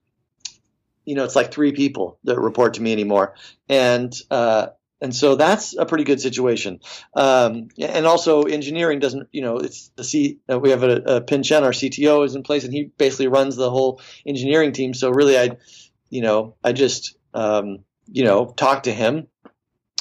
you 1.04 1.14
know, 1.14 1.22
it's 1.22 1.36
like 1.36 1.52
three 1.52 1.70
people 1.70 2.18
that 2.24 2.38
report 2.40 2.74
to 2.74 2.82
me 2.82 2.92
anymore, 2.92 3.36
and 3.68 4.12
uh, 4.28 4.66
and 5.00 5.14
so 5.14 5.36
that's 5.36 5.76
a 5.76 5.86
pretty 5.86 6.02
good 6.02 6.20
situation. 6.20 6.80
Um, 7.14 7.68
and 7.78 8.06
also, 8.06 8.42
engineering 8.42 8.98
doesn't, 8.98 9.28
you 9.30 9.42
know, 9.42 9.58
it's 9.58 9.92
the 9.94 10.02
C. 10.02 10.40
Uh, 10.50 10.58
we 10.58 10.70
have 10.70 10.82
a, 10.82 10.96
a 10.96 11.20
Pin 11.20 11.44
Chen, 11.44 11.62
our 11.62 11.70
CTO, 11.70 12.26
is 12.26 12.34
in 12.34 12.42
place, 12.42 12.64
and 12.64 12.72
he 12.72 12.90
basically 12.98 13.28
runs 13.28 13.54
the 13.54 13.70
whole 13.70 14.00
engineering 14.26 14.72
team. 14.72 14.92
So 14.94 15.10
really, 15.10 15.38
I, 15.38 15.56
you 16.10 16.22
know, 16.22 16.56
I 16.64 16.72
just, 16.72 17.16
um, 17.34 17.84
you 18.10 18.24
know, 18.24 18.46
talk 18.46 18.82
to 18.82 18.92
him 18.92 19.28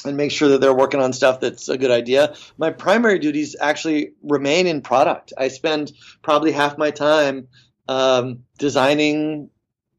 and 0.04 0.16
make 0.16 0.30
sure 0.30 0.48
that 0.48 0.60
they're 0.60 0.74
working 0.74 1.00
on 1.00 1.12
stuff 1.12 1.40
that's 1.40 1.68
a 1.68 1.78
good 1.78 1.90
idea. 1.90 2.34
My 2.58 2.70
primary 2.70 3.18
duties 3.18 3.56
actually 3.60 4.12
remain 4.22 4.66
in 4.66 4.80
product. 4.80 5.32
I 5.36 5.48
spend 5.48 5.92
probably 6.22 6.52
half 6.52 6.78
my 6.78 6.90
time 6.90 7.48
um, 7.88 8.44
designing 8.58 9.50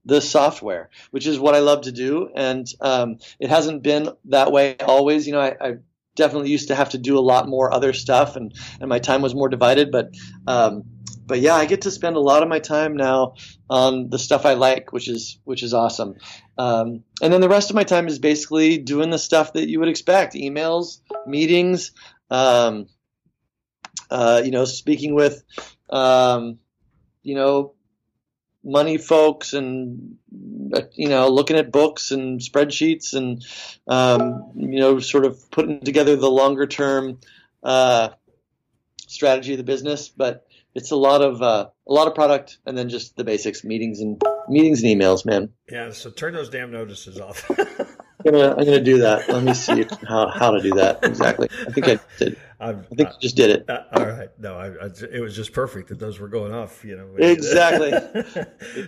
the 0.06 0.22
software, 0.22 0.90
which 1.12 1.28
is 1.28 1.40
what 1.40 1.56
I 1.56 1.60
love 1.60 1.82
to 1.82 1.92
do. 1.92 2.30
And 2.36 2.66
um, 2.80 3.18
it 3.40 3.50
hasn't 3.50 3.84
been 3.84 4.10
that 4.26 4.52
way 4.52 4.76
always. 4.80 5.28
You 5.28 5.34
know, 5.34 5.42
I, 5.42 5.56
I, 5.62 5.74
definitely 6.14 6.50
used 6.50 6.68
to 6.68 6.76
have 6.76 6.90
to 6.90 6.98
do 6.98 7.18
a 7.18 7.22
lot 7.22 7.48
more 7.48 7.74
other 7.74 7.94
stuff, 7.94 8.36
and, 8.36 8.54
and 8.82 8.90
my 8.90 9.00
time 9.00 9.22
was 9.22 9.34
more 9.34 9.48
divided. 9.48 9.92
But 9.92 10.14
um, 10.46 10.84
but 11.26 11.40
yeah, 11.40 11.56
I 11.56 11.66
get 11.66 11.84
to 11.84 11.92
spend 11.92 12.18
a 12.18 12.20
lot 12.20 12.44
of 12.44 12.50
my 12.50 12.60
time 12.60 12.98
now 12.98 13.36
on 13.70 14.10
the 14.10 14.20
stuff 14.20 14.46
I 14.46 14.56
like, 14.56 14.92
which 14.92 15.08
is 15.08 15.40
which 15.46 15.64
is 15.64 15.74
awesome. 15.74 16.16
Um, 16.62 17.04
and 17.22 17.34
then 17.34 17.42
the 17.42 17.50
rest 17.50 17.72
of 17.72 17.76
my 17.76 17.84
time 17.84 18.08
is 18.08 18.20
basically 18.20 18.78
doing 18.78 19.10
the 19.10 19.18
stuff 19.18 19.54
that 19.54 19.68
you 19.68 19.80
would 19.80 19.90
expect: 19.90 20.36
emails, 20.36 21.00
meetings, 21.26 21.92
um, 22.30 22.88
uh, 24.12 24.42
you 24.46 24.52
know, 24.52 24.66
speaking 24.66 25.16
with, 25.16 25.44
um, 25.90 26.60
you 27.24 27.34
know, 27.34 27.74
money 28.64 28.98
folks 29.00 29.54
and 29.54 30.18
you 30.94 31.10
know 31.10 31.30
looking 31.30 31.58
at 31.58 31.72
books 31.72 32.12
and 32.12 32.40
spreadsheets 32.40 33.16
and 33.16 33.44
um, 33.88 34.52
you 34.56 34.80
know 34.80 35.00
sort 35.00 35.26
of 35.26 35.50
putting 35.50 35.80
together 35.82 36.16
the 36.16 36.30
longer 36.30 36.68
term 36.68 37.18
uh, 37.64 38.10
strategy 39.08 39.54
of 39.54 39.58
the 39.58 39.64
business. 39.64 40.10
But 40.10 40.46
it's 40.76 40.92
a 40.92 40.96
lot 40.96 41.22
of 41.22 41.42
uh, 41.42 41.68
a 41.88 41.94
lot 41.94 42.08
of 42.08 42.16
product 42.16 42.60
and 42.66 42.78
then 42.78 42.90
just 42.90 43.16
the 43.16 43.24
basics 43.24 43.64
meetings 43.64 44.00
and 44.00 44.22
meetings 44.50 44.84
and 44.84 45.00
emails 45.00 45.26
man 45.26 45.50
yeah 45.70 45.92
so 45.92 46.10
turn 46.10 46.34
those 46.34 46.50
damn 46.50 46.72
notices 46.72 47.20
off 47.20 47.50
I'm 48.26 48.34
gonna, 48.34 48.52
I'm 48.52 48.66
gonna 48.66 48.82
do 48.82 49.00
that. 49.00 49.28
Let 49.30 49.44
me 49.44 49.54
see 49.54 49.86
how, 50.08 50.28
how 50.28 50.52
to 50.52 50.62
do 50.62 50.72
that 50.76 51.04
exactly. 51.04 51.50
I 51.68 51.72
think 51.72 51.88
I 51.88 52.00
did. 52.18 52.38
I'm, 52.60 52.86
i 52.92 52.96
think 52.96 53.10
I, 53.10 53.14
just 53.20 53.36
did 53.36 53.50
it. 53.50 53.70
Uh, 53.70 53.84
all 53.94 54.06
right. 54.06 54.30
No, 54.38 54.56
I, 54.56 54.68
I, 54.68 54.90
it 55.12 55.22
was 55.22 55.36
just 55.36 55.52
perfect 55.52 55.90
that 55.90 56.00
those 56.00 56.20
were 56.20 56.28
going 56.28 56.54
off. 56.54 56.84
You 56.86 56.98
know. 56.98 57.08
Exactly. 57.18 57.92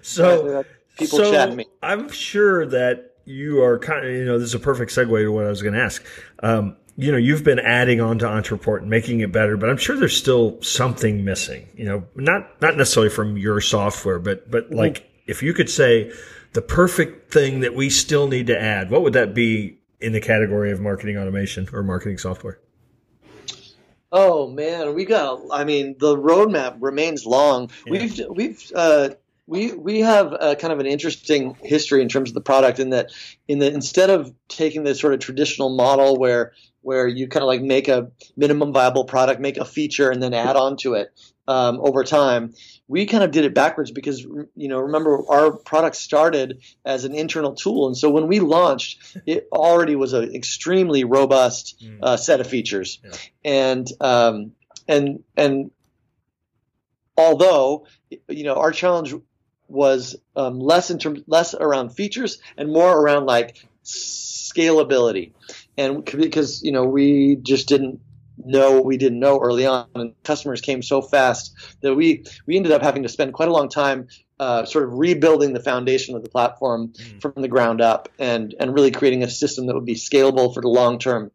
so 0.03 0.63
people 0.97 1.17
so 1.17 1.31
chatting 1.31 1.55
me. 1.55 1.65
I'm 1.81 2.09
sure 2.09 2.65
that 2.67 3.15
you 3.25 3.63
are 3.63 3.79
kind 3.79 4.05
of 4.05 4.11
you 4.11 4.25
know 4.25 4.37
this 4.37 4.49
is 4.49 4.55
a 4.55 4.59
perfect 4.59 4.91
segue 4.91 5.23
to 5.23 5.31
what 5.31 5.45
I 5.45 5.49
was 5.49 5.61
going 5.61 5.73
to 5.73 5.81
ask. 5.81 6.05
Um, 6.43 6.77
you 6.95 7.11
know, 7.11 7.17
you've 7.17 7.43
been 7.43 7.59
adding 7.59 8.01
on 8.01 8.19
to 8.19 8.25
Ontraport 8.25 8.81
and 8.81 8.89
making 8.89 9.21
it 9.21 9.31
better, 9.31 9.57
but 9.57 9.69
I'm 9.69 9.77
sure 9.77 9.97
there's 9.97 10.15
still 10.15 10.61
something 10.61 11.25
missing. 11.25 11.67
You 11.75 11.85
know, 11.85 12.03
not 12.15 12.61
not 12.61 12.77
necessarily 12.77 13.09
from 13.09 13.37
your 13.37 13.61
software, 13.61 14.19
but 14.19 14.49
but 14.49 14.65
mm-hmm. 14.65 14.75
like 14.75 15.09
if 15.25 15.41
you 15.41 15.53
could 15.53 15.69
say 15.69 16.11
the 16.53 16.61
perfect 16.61 17.31
thing 17.31 17.61
that 17.61 17.73
we 17.73 17.89
still 17.89 18.27
need 18.27 18.47
to 18.47 18.59
add, 18.59 18.91
what 18.91 19.01
would 19.01 19.13
that 19.13 19.33
be 19.33 19.79
in 19.99 20.11
the 20.11 20.21
category 20.21 20.71
of 20.71 20.79
marketing 20.81 21.17
automation 21.17 21.67
or 21.73 21.81
marketing 21.81 22.17
software? 22.17 22.59
Oh 24.11 24.47
man, 24.47 24.93
we 24.93 25.05
got. 25.05 25.41
I 25.51 25.63
mean, 25.63 25.95
the 25.97 26.15
roadmap 26.15 26.77
remains 26.79 27.25
long. 27.25 27.71
Yeah. 27.87 27.91
We've 27.91 28.21
we've 28.29 28.71
uh, 28.75 29.09
we 29.45 29.73
we 29.73 29.99
have 29.99 30.33
a, 30.39 30.55
kind 30.55 30.73
of 30.73 30.79
an 30.79 30.85
interesting 30.85 31.57
history 31.61 32.01
in 32.01 32.09
terms 32.09 32.29
of 32.29 32.33
the 32.33 32.41
product 32.41 32.79
in 32.79 32.91
that 32.91 33.11
in 33.47 33.59
that 33.59 33.73
instead 33.73 34.09
of 34.09 34.33
taking 34.47 34.83
the 34.83 34.95
sort 34.95 35.13
of 35.13 35.19
traditional 35.19 35.75
model 35.75 36.17
where 36.17 36.53
where 36.81 37.07
you 37.07 37.27
kind 37.27 37.43
of 37.43 37.47
like 37.47 37.61
make 37.61 37.87
a 37.87 38.11
minimum 38.35 38.73
viable 38.73 39.05
product, 39.05 39.39
make 39.39 39.57
a 39.57 39.65
feature, 39.65 40.11
and 40.11 40.21
then 40.21 40.33
add 40.33 40.55
on 40.55 40.75
to 40.77 40.93
it 40.95 41.09
um, 41.47 41.79
over 41.81 42.03
time 42.03 42.53
we 42.87 43.05
kind 43.05 43.23
of 43.23 43.31
did 43.31 43.45
it 43.45 43.53
backwards 43.53 43.91
because 43.91 44.21
you 44.21 44.67
know 44.67 44.79
remember 44.79 45.23
our 45.29 45.51
product 45.51 45.95
started 45.95 46.63
as 46.85 47.05
an 47.05 47.13
internal 47.15 47.53
tool 47.53 47.87
and 47.87 47.97
so 47.97 48.09
when 48.09 48.27
we 48.27 48.39
launched 48.39 49.17
it 49.25 49.47
already 49.51 49.95
was 49.95 50.13
an 50.13 50.33
extremely 50.35 51.03
robust 51.03 51.81
mm. 51.83 51.97
uh, 52.01 52.17
set 52.17 52.39
of 52.39 52.47
features 52.47 52.99
yeah. 53.03 53.11
and 53.43 53.87
um, 53.99 54.51
and 54.87 55.23
and 55.35 55.71
although 57.17 57.85
you 58.29 58.43
know 58.43 58.55
our 58.55 58.71
challenge 58.71 59.13
was 59.73 60.15
um, 60.35 60.59
less 60.59 60.91
in 60.91 60.99
terms 60.99 61.21
less 61.27 61.53
around 61.53 61.89
features 61.89 62.39
and 62.57 62.71
more 62.71 62.97
around 62.97 63.25
like 63.25 63.65
scalability 63.83 65.33
and 65.77 66.05
because 66.05 66.63
you 66.63 66.71
know 66.71 66.85
we 66.85 67.35
just 67.37 67.67
didn't 67.67 67.99
know 68.45 68.73
what 68.73 68.85
we 68.85 68.97
didn't 68.97 69.19
know 69.19 69.39
early 69.39 69.65
on, 69.65 69.87
and 69.95 70.13
customers 70.23 70.61
came 70.61 70.81
so 70.81 71.01
fast 71.01 71.53
that 71.81 71.95
we 71.95 72.23
we 72.45 72.55
ended 72.55 72.71
up 72.71 72.81
having 72.81 73.03
to 73.03 73.09
spend 73.09 73.33
quite 73.33 73.49
a 73.49 73.51
long 73.51 73.69
time 73.69 74.07
uh, 74.39 74.65
sort 74.65 74.85
of 74.85 74.93
rebuilding 74.93 75.53
the 75.53 75.59
foundation 75.59 76.15
of 76.15 76.23
the 76.23 76.29
platform 76.29 76.89
mm. 76.89 77.21
from 77.21 77.33
the 77.37 77.47
ground 77.47 77.81
up, 77.81 78.09
and 78.19 78.55
and 78.59 78.73
really 78.73 78.91
creating 78.91 79.23
a 79.23 79.29
system 79.29 79.67
that 79.67 79.75
would 79.75 79.85
be 79.85 79.95
scalable 79.95 80.53
for 80.53 80.61
the 80.61 80.69
long 80.69 80.99
term. 80.99 81.31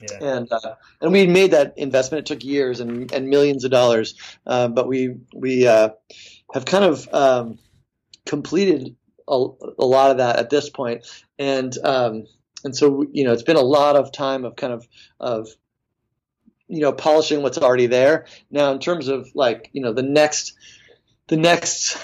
Yeah. 0.00 0.36
And 0.36 0.52
uh, 0.52 0.74
and 1.00 1.12
we 1.12 1.26
made 1.28 1.52
that 1.52 1.74
investment. 1.76 2.28
It 2.28 2.34
took 2.34 2.44
years 2.44 2.80
and, 2.80 3.12
and 3.12 3.28
millions 3.28 3.64
of 3.64 3.70
dollars, 3.70 4.14
uh, 4.46 4.68
but 4.68 4.88
we 4.88 5.16
we 5.32 5.66
uh, 5.66 5.90
have 6.52 6.64
kind 6.64 6.84
of 6.84 7.08
um, 7.12 7.58
completed 8.26 8.94
a, 9.28 9.46
a, 9.78 9.84
lot 9.84 10.10
of 10.10 10.18
that 10.18 10.36
at 10.36 10.50
this 10.50 10.68
point, 10.68 11.06
and 11.38 11.76
um, 11.84 12.26
and 12.64 12.76
so 12.76 13.06
you 13.12 13.24
know 13.24 13.32
it's 13.32 13.42
been 13.42 13.56
a 13.56 13.60
lot 13.60 13.96
of 13.96 14.12
time 14.12 14.44
of 14.44 14.56
kind 14.56 14.72
of 14.72 14.86
of 15.18 15.48
you 16.68 16.80
know 16.80 16.92
polishing 16.92 17.42
what's 17.42 17.58
already 17.58 17.86
there. 17.86 18.26
Now, 18.50 18.72
in 18.72 18.78
terms 18.78 19.08
of 19.08 19.28
like 19.34 19.70
you 19.72 19.82
know 19.82 19.92
the 19.92 20.02
next 20.02 20.54
the 21.28 21.36
next 21.36 21.98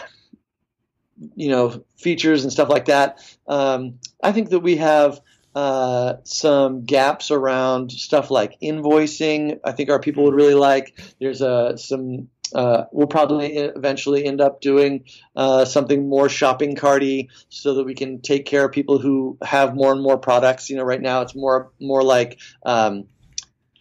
you 1.35 1.49
know 1.49 1.85
features 1.97 2.45
and 2.45 2.53
stuff 2.53 2.69
like 2.69 2.87
that, 2.87 3.19
um, 3.47 3.99
I 4.23 4.33
think 4.33 4.51
that 4.51 4.61
we 4.61 4.77
have 4.77 5.21
uh, 5.55 6.19
some 6.25 6.85
gaps 6.85 7.31
around 7.31 7.91
stuff 7.91 8.31
like 8.31 8.61
invoicing. 8.61 9.59
I 9.65 9.73
think 9.73 9.91
our 9.91 9.99
people 9.99 10.25
would 10.25 10.35
really 10.35 10.55
like. 10.55 10.99
There's 11.21 11.43
uh, 11.43 11.77
some. 11.77 12.29
Uh, 12.55 12.85
we'll 12.93 13.07
probably 13.07 13.57
eventually 13.57 14.25
end 14.25 14.41
up 14.41 14.61
doing 14.61 15.05
uh, 15.37 15.65
something 15.65 16.09
more 16.09 16.29
shopping 16.29 16.77
carty, 16.77 17.31
so 17.49 17.75
that 17.75 17.85
we 17.85 17.95
can 17.95 18.21
take 18.21 18.47
care 18.47 18.65
of 18.65 18.73
people 18.73 18.99
who 18.99 19.39
have 19.43 19.75
more 19.75 19.93
and 19.93 20.03
more 20.03 20.19
products. 20.19 20.71
You 20.71 20.77
know, 20.77 20.85
right 20.85 21.01
now 21.01 21.23
it's 21.23 21.35
more 21.35 21.71
more 21.81 22.03
like 22.03 22.39
um, 22.65 23.05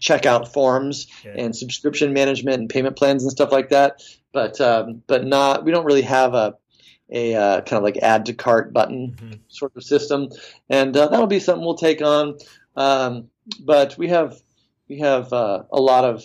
checkout 0.02 0.48
forms 0.48 1.08
okay. 1.26 1.40
and 1.42 1.56
subscription 1.56 2.14
management 2.14 2.60
and 2.60 2.70
payment 2.70 2.96
plans 2.96 3.24
and 3.24 3.32
stuff 3.32 3.52
like 3.52 3.70
that. 3.70 4.02
But 4.32 4.60
um, 4.62 5.04
but 5.08 5.26
not 5.26 5.64
we 5.64 5.72
don't 5.72 5.86
really 5.86 6.04
have 6.04 6.34
a 6.34 6.56
a 7.10 7.36
uh, 7.36 7.62
kind 7.62 7.78
of 7.78 7.84
like 7.84 7.98
add 7.98 8.26
to 8.26 8.34
cart 8.34 8.74
button 8.74 9.16
mm-hmm. 9.18 9.34
sort 9.48 9.76
of 9.76 9.84
system, 9.84 10.30
and 10.70 10.96
uh, 10.96 11.08
that'll 11.08 11.28
be 11.28 11.40
something 11.40 11.64
we'll 11.64 11.76
take 11.76 12.02
on. 12.02 12.38
Um, 12.76 13.30
but 13.60 13.98
we 13.98 14.10
have 14.10 14.42
we 14.88 15.00
have 15.00 15.32
uh, 15.34 15.64
a 15.72 15.80
lot 15.80 16.06
of 16.06 16.24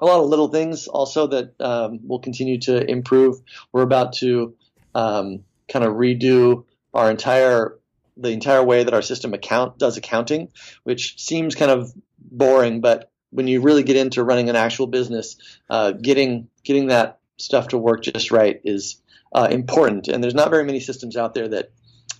a 0.00 0.04
lot 0.04 0.20
of 0.20 0.28
little 0.28 0.48
things 0.48 0.88
also 0.88 1.26
that 1.28 1.60
um, 1.60 2.00
will 2.06 2.18
continue 2.18 2.58
to 2.60 2.88
improve. 2.90 3.40
We're 3.72 3.82
about 3.82 4.14
to 4.14 4.54
um, 4.94 5.44
kind 5.68 5.84
of 5.84 5.94
redo 5.94 6.64
our 6.94 7.10
entire 7.10 7.78
the 8.16 8.30
entire 8.30 8.62
way 8.62 8.82
that 8.82 8.94
our 8.94 9.02
system 9.02 9.34
account 9.34 9.76
does 9.78 9.98
accounting, 9.98 10.48
which 10.84 11.20
seems 11.20 11.54
kind 11.54 11.70
of 11.70 11.92
boring, 12.18 12.80
but 12.80 13.10
when 13.30 13.46
you 13.46 13.60
really 13.60 13.82
get 13.82 13.96
into 13.96 14.24
running 14.24 14.48
an 14.48 14.56
actual 14.56 14.86
business, 14.86 15.36
uh, 15.68 15.92
getting 15.92 16.48
getting 16.64 16.86
that 16.86 17.18
stuff 17.36 17.68
to 17.68 17.78
work 17.78 18.02
just 18.02 18.30
right 18.30 18.60
is 18.64 19.02
uh, 19.32 19.48
important. 19.50 20.08
And 20.08 20.22
there's 20.22 20.34
not 20.34 20.50
very 20.50 20.64
many 20.64 20.80
systems 20.80 21.16
out 21.16 21.34
there 21.34 21.48
that 21.48 21.70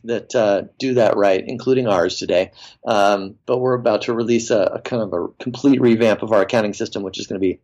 that 0.04 0.34
uh, 0.34 0.62
do 0.78 0.94
that 0.94 1.16
right, 1.16 1.42
including 1.46 1.86
ours 1.86 2.18
today. 2.18 2.52
Um, 2.86 3.36
but 3.46 3.58
we're 3.58 3.74
about 3.74 4.02
to 4.02 4.14
release 4.14 4.50
a, 4.50 4.60
a, 4.60 4.80
kind 4.80 5.02
of 5.02 5.12
a 5.12 5.28
complete 5.38 5.80
revamp 5.80 6.22
of 6.22 6.32
our 6.32 6.42
accounting 6.42 6.74
system, 6.74 7.02
which 7.02 7.18
is 7.18 7.26
going 7.26 7.40
to 7.40 7.46
be 7.46 7.60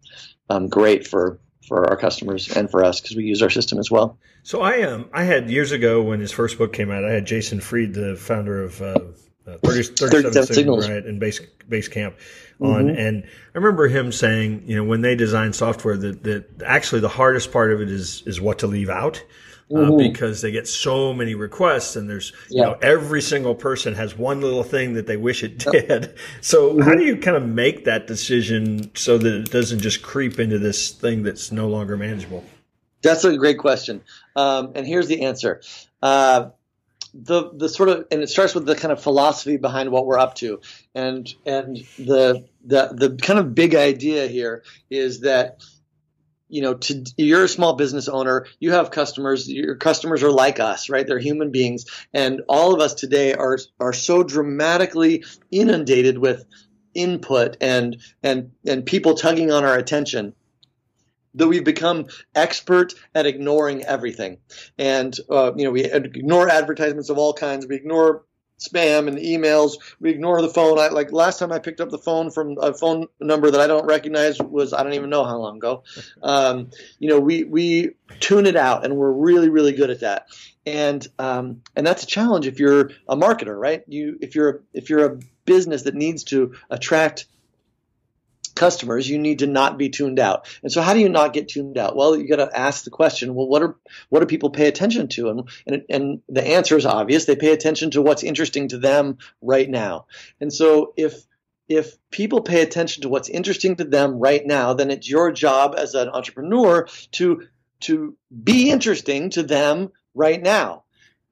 um, 0.49 0.69
great 0.69 1.07
for 1.07 1.39
for 1.67 1.89
our 1.89 1.97
customers 1.97 2.55
and 2.55 2.71
for 2.71 2.85
us 2.85 3.01
because 3.01 3.17
we 3.17 3.25
use 3.25 3.41
our 3.41 3.51
system 3.51 3.79
as 3.79 3.91
well. 3.91 4.19
So 4.43 4.61
I 4.61 4.83
um 4.83 5.09
I 5.13 5.25
had 5.25 5.49
years 5.49 5.73
ago 5.73 6.03
when 6.03 6.21
his 6.21 6.33
first 6.33 6.59
book 6.59 6.73
came 6.73 6.91
out, 6.91 7.05
I 7.05 7.13
had 7.13 7.25
Jason 7.25 7.61
Fried, 7.61 7.95
the 7.95 8.17
founder 8.17 8.65
of 8.65 8.83
uh, 8.83 8.99
uh, 9.47 9.59
30, 9.65 9.83
37, 9.95 10.33
37 10.33 10.55
signals, 10.55 10.89
right, 10.89 11.05
and 11.05 11.19
base 11.19 11.41
Basecamp 11.69 12.15
on. 12.61 12.87
Mm-hmm. 12.87 12.99
And 12.99 13.25
I 13.25 13.59
remember 13.59 13.89
him 13.89 14.13
saying, 14.13 14.65
you 14.67 14.77
know, 14.77 14.85
when 14.85 15.01
they 15.01 15.15
design 15.17 15.53
software, 15.53 15.97
that, 15.97 16.23
that 16.25 16.63
actually 16.65 17.01
the 17.01 17.09
hardest 17.09 17.53
part 17.53 17.73
of 17.73 17.81
it 17.81 17.91
is 17.91 18.23
is 18.27 18.41
what 18.41 18.61
to 18.61 18.67
leave 18.67 18.91
out. 18.91 19.23
Uh, 19.71 19.77
mm-hmm. 19.77 19.97
because 19.97 20.43
they 20.43 20.51
get 20.51 20.69
so 20.69 21.15
many 21.15 21.35
requests 21.35 21.97
and 21.97 22.11
there's 22.11 22.33
you 22.51 22.61
know 22.61 22.77
every 22.83 23.23
single 23.23 23.55
person 23.55 23.95
has 23.95 24.17
one 24.19 24.41
little 24.41 24.63
thing 24.63 24.93
that 24.93 25.07
they 25.07 25.17
wish 25.17 25.43
it 25.43 25.59
did 25.59 25.89
yep. 25.89 26.19
so 26.43 26.71
mm-hmm. 26.71 26.83
how 26.83 26.95
do 26.95 27.05
you 27.05 27.17
kind 27.17 27.37
of 27.37 27.47
make 27.47 27.85
that 27.85 28.07
decision 28.07 28.95
so 28.95 29.17
that 29.17 29.35
it 29.35 29.51
doesn't 29.51 29.79
just 29.79 30.03
creep 30.03 30.39
into 30.39 30.59
this 30.59 30.91
thing 30.91 31.23
that's 31.23 31.51
no 31.51 31.69
longer 31.69 31.97
manageable 31.97 32.45
that's 33.01 33.25
a 33.25 33.37
great 33.39 33.59
question 33.59 34.03
um, 34.37 34.73
and 34.75 34.87
here's 34.87 35.09
the 35.09 35.23
answer 35.23 35.63
uh, 36.03 36.51
the 37.15 37.51
the 37.55 37.69
sort 37.69 37.89
of 37.89 38.07
and 38.11 38.23
it 38.23 38.29
starts 38.29 38.55
with 38.55 38.67
the 38.67 38.75
kind 38.75 38.93
of 38.93 39.03
philosophy 39.03 39.57
behind 39.57 39.91
what 39.91 40.07
we're 40.07 40.19
up 40.19 40.35
to, 40.37 40.61
and 40.95 41.33
and 41.45 41.77
the 41.99 42.45
the 42.65 42.89
the 42.95 43.19
kind 43.21 43.39
of 43.39 43.55
big 43.55 43.75
idea 43.75 44.27
here 44.27 44.63
is 44.91 45.21
that 45.21 45.63
you 46.53 46.61
know, 46.61 46.75
to, 46.75 47.05
you're 47.17 47.45
a 47.45 47.49
small 47.49 47.75
business 47.75 48.09
owner, 48.09 48.47
you 48.61 48.73
have 48.73 48.91
customers, 48.91 49.51
your 49.51 49.75
customers 49.75 50.23
are 50.23 50.31
like 50.31 50.61
us, 50.61 50.91
right? 50.91 51.07
They're 51.07 51.19
human 51.19 51.51
beings. 51.51 51.87
And 52.13 52.43
all 52.47 52.75
of 52.75 52.81
us 52.81 52.93
today 52.93 53.33
are, 53.33 53.59
are 53.81 53.95
so 53.95 54.23
dramatically 54.23 55.25
inundated 55.51 56.19
with 56.19 56.45
input 56.95 57.57
and, 57.63 57.97
and, 58.23 58.53
and 58.67 58.85
people 58.85 59.15
tugging 59.15 59.51
on 59.51 59.65
our 59.65 59.79
attention 59.79 60.35
that 61.35 61.49
we've 61.49 61.65
become 61.65 62.09
expert 62.35 62.93
at 63.15 63.25
ignoring 63.25 63.83
everything. 63.85 64.37
And, 64.77 65.19
uh, 65.31 65.53
you 65.57 65.65
know, 65.65 65.71
we 65.71 65.85
ignore 65.85 66.51
advertisements 66.51 67.09
of 67.09 67.17
all 67.17 67.33
kinds. 67.33 67.67
We 67.67 67.77
ignore 67.77 68.25
spam 68.69 69.09
and 69.09 69.19
emails. 69.19 69.73
We 70.01 70.11
ignore 70.11 70.41
the 70.43 70.49
phone. 70.49 70.79
I, 70.79 70.89
like 70.89 71.13
last 71.13 71.39
time 71.39 71.53
I 71.53 71.59
picked 71.59 71.81
up 71.81 71.91
the 71.91 71.99
phone 71.99 72.31
from 72.31 72.57
a 72.61 72.75
phone 72.75 73.07
number 73.21 73.51
that 73.51 73.61
I 73.61 73.67
don't 73.67 73.87
recognize 73.87 74.39
was 74.39 74.73
I 74.73 74.83
don't 74.83 74.95
even 74.95 75.11
know 75.11 75.25
how 75.25 75.39
long 75.39 75.57
ago. 75.57 75.85
Um, 76.23 76.71
you 76.99 77.09
know, 77.09 77.19
we 77.19 77.43
we 77.43 77.91
tune 78.21 78.47
it 78.47 78.55
out, 78.55 78.85
and 78.85 78.97
we're 78.97 79.11
really 79.11 79.49
really 79.49 79.73
good 79.73 79.91
at 79.91 80.01
that. 80.01 80.27
And 80.65 81.07
um, 81.19 81.63
and 81.75 81.87
that's 81.87 82.05
a 82.05 82.07
challenge 82.07 82.47
if 82.47 82.61
you're 82.61 82.91
a 83.09 83.17
marketer, 83.17 83.59
right? 83.59 83.83
You 83.89 84.19
if 84.21 84.35
you're 84.35 84.63
if 84.73 84.89
you're 84.89 85.05
a 85.05 85.19
business 85.45 85.83
that 85.83 85.95
needs 85.95 86.25
to 86.25 86.55
attract 86.71 87.27
customers, 88.55 89.09
you 89.09 89.19
need 89.19 89.41
to 89.41 89.47
not 89.47 89.79
be 89.79 89.89
tuned 89.89 90.19
out. 90.19 90.49
And 90.63 90.71
so, 90.71 90.83
how 90.83 90.95
do 90.95 91.01
you 91.01 91.09
not 91.09 91.33
get 91.33 91.49
tuned 91.49 91.79
out? 91.79 91.97
Well, 91.97 92.17
you 92.17 92.29
got 92.29 92.37
to 92.37 92.59
ask 92.59 92.85
the 92.85 92.91
question. 92.91 93.35
Well, 93.35 93.49
what 93.49 93.63
are 93.63 93.77
what 94.09 94.21
do 94.21 94.27
people 94.27 94.51
pay 94.51 94.69
attention 94.69 95.09
to? 95.09 95.31
And, 95.31 95.49
and 95.67 95.83
and 95.89 96.23
the 96.29 96.47
answer 96.47 96.77
is 96.77 96.87
obvious. 96.87 97.25
They 97.25 97.37
pay 97.37 97.53
attention 97.53 97.91
to 97.93 98.03
what's 98.03 98.23
interesting 98.23 98.69
to 98.69 98.79
them 98.79 99.19
right 99.41 99.69
now. 99.69 100.07
And 100.41 100.53
so, 100.53 100.93
if 100.97 101.25
if 101.69 101.97
people 102.11 102.41
pay 102.41 102.63
attention 102.63 103.03
to 103.03 103.09
what's 103.09 103.29
interesting 103.29 103.77
to 103.77 103.85
them 103.85 104.19
right 104.19 104.45
now, 104.45 104.75
then 104.75 104.91
it's 104.91 105.09
your 105.09 105.33
job 105.33 105.75
as 105.77 105.95
an 105.95 106.09
entrepreneur 106.09 106.89
to 107.13 107.47
to 107.81 108.17
be 108.43 108.71
interesting 108.71 109.31
to 109.31 109.43
them 109.43 109.91
right 110.15 110.41
now. 110.41 110.85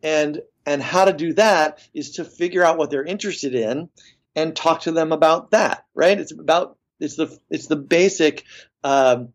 And 0.02 0.40
and 0.66 0.82
how 0.82 1.06
to 1.06 1.12
do 1.12 1.32
that 1.34 1.78
is 1.94 2.12
to 2.12 2.24
figure 2.24 2.64
out 2.64 2.78
what 2.78 2.90
they're 2.90 3.04
interested 3.04 3.54
in 3.54 3.88
and 4.36 4.54
talk 4.54 4.82
to 4.82 4.92
them 4.92 5.12
about 5.12 5.50
that, 5.50 5.84
right? 5.94 6.18
It's 6.18 6.32
about 6.32 6.76
it's 7.00 7.16
the 7.16 7.38
it's 7.50 7.66
the 7.66 7.76
basic 7.76 8.44
um, 8.84 9.32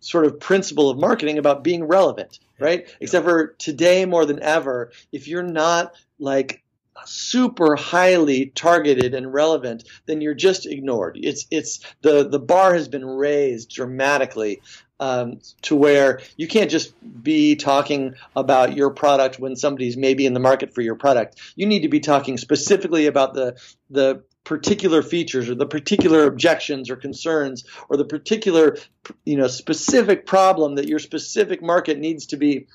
sort 0.00 0.26
of 0.26 0.40
principle 0.40 0.90
of 0.90 0.98
marketing 0.98 1.38
about 1.38 1.64
being 1.64 1.84
relevant, 1.84 2.38
right? 2.58 2.84
Yeah. 2.86 2.94
Except 3.00 3.24
for 3.24 3.54
today 3.58 4.04
more 4.04 4.24
than 4.24 4.42
ever, 4.42 4.92
if 5.12 5.28
you're 5.28 5.42
not 5.42 5.94
like 6.18 6.62
super 7.04 7.76
highly 7.76 8.46
targeted 8.46 9.14
and 9.14 9.32
relevant, 9.32 9.84
then 10.06 10.20
you're 10.20 10.34
just 10.34 10.66
ignored. 10.66 11.18
It's 11.20 11.46
it's 11.50 11.80
the 12.02 12.28
the 12.28 12.40
bar 12.40 12.74
has 12.74 12.88
been 12.88 13.04
raised 13.04 13.70
dramatically 13.70 14.62
um, 15.00 15.40
to 15.62 15.76
where 15.76 16.20
you 16.36 16.48
can't 16.48 16.70
just 16.70 16.92
be 17.22 17.56
talking 17.56 18.14
about 18.34 18.76
your 18.76 18.90
product 18.90 19.38
when 19.38 19.56
somebody's 19.56 19.96
maybe 19.96 20.26
in 20.26 20.34
the 20.34 20.40
market 20.40 20.74
for 20.74 20.82
your 20.82 20.96
product. 20.96 21.40
You 21.56 21.66
need 21.66 21.82
to 21.82 21.88
be 21.88 22.00
talking 22.00 22.36
specifically 22.36 23.06
about 23.06 23.34
the 23.34 23.60
the 23.90 24.22
particular 24.44 25.02
features 25.02 25.50
or 25.50 25.54
the 25.54 25.66
particular 25.66 26.24
objections 26.24 26.88
or 26.88 26.96
concerns 26.96 27.64
or 27.90 27.98
the 27.98 28.04
particular 28.04 28.78
you 29.24 29.36
know 29.36 29.46
specific 29.46 30.24
problem 30.24 30.76
that 30.76 30.88
your 30.88 30.98
specific 30.98 31.62
market 31.62 31.98
needs 31.98 32.26
to 32.26 32.38
be 32.38 32.66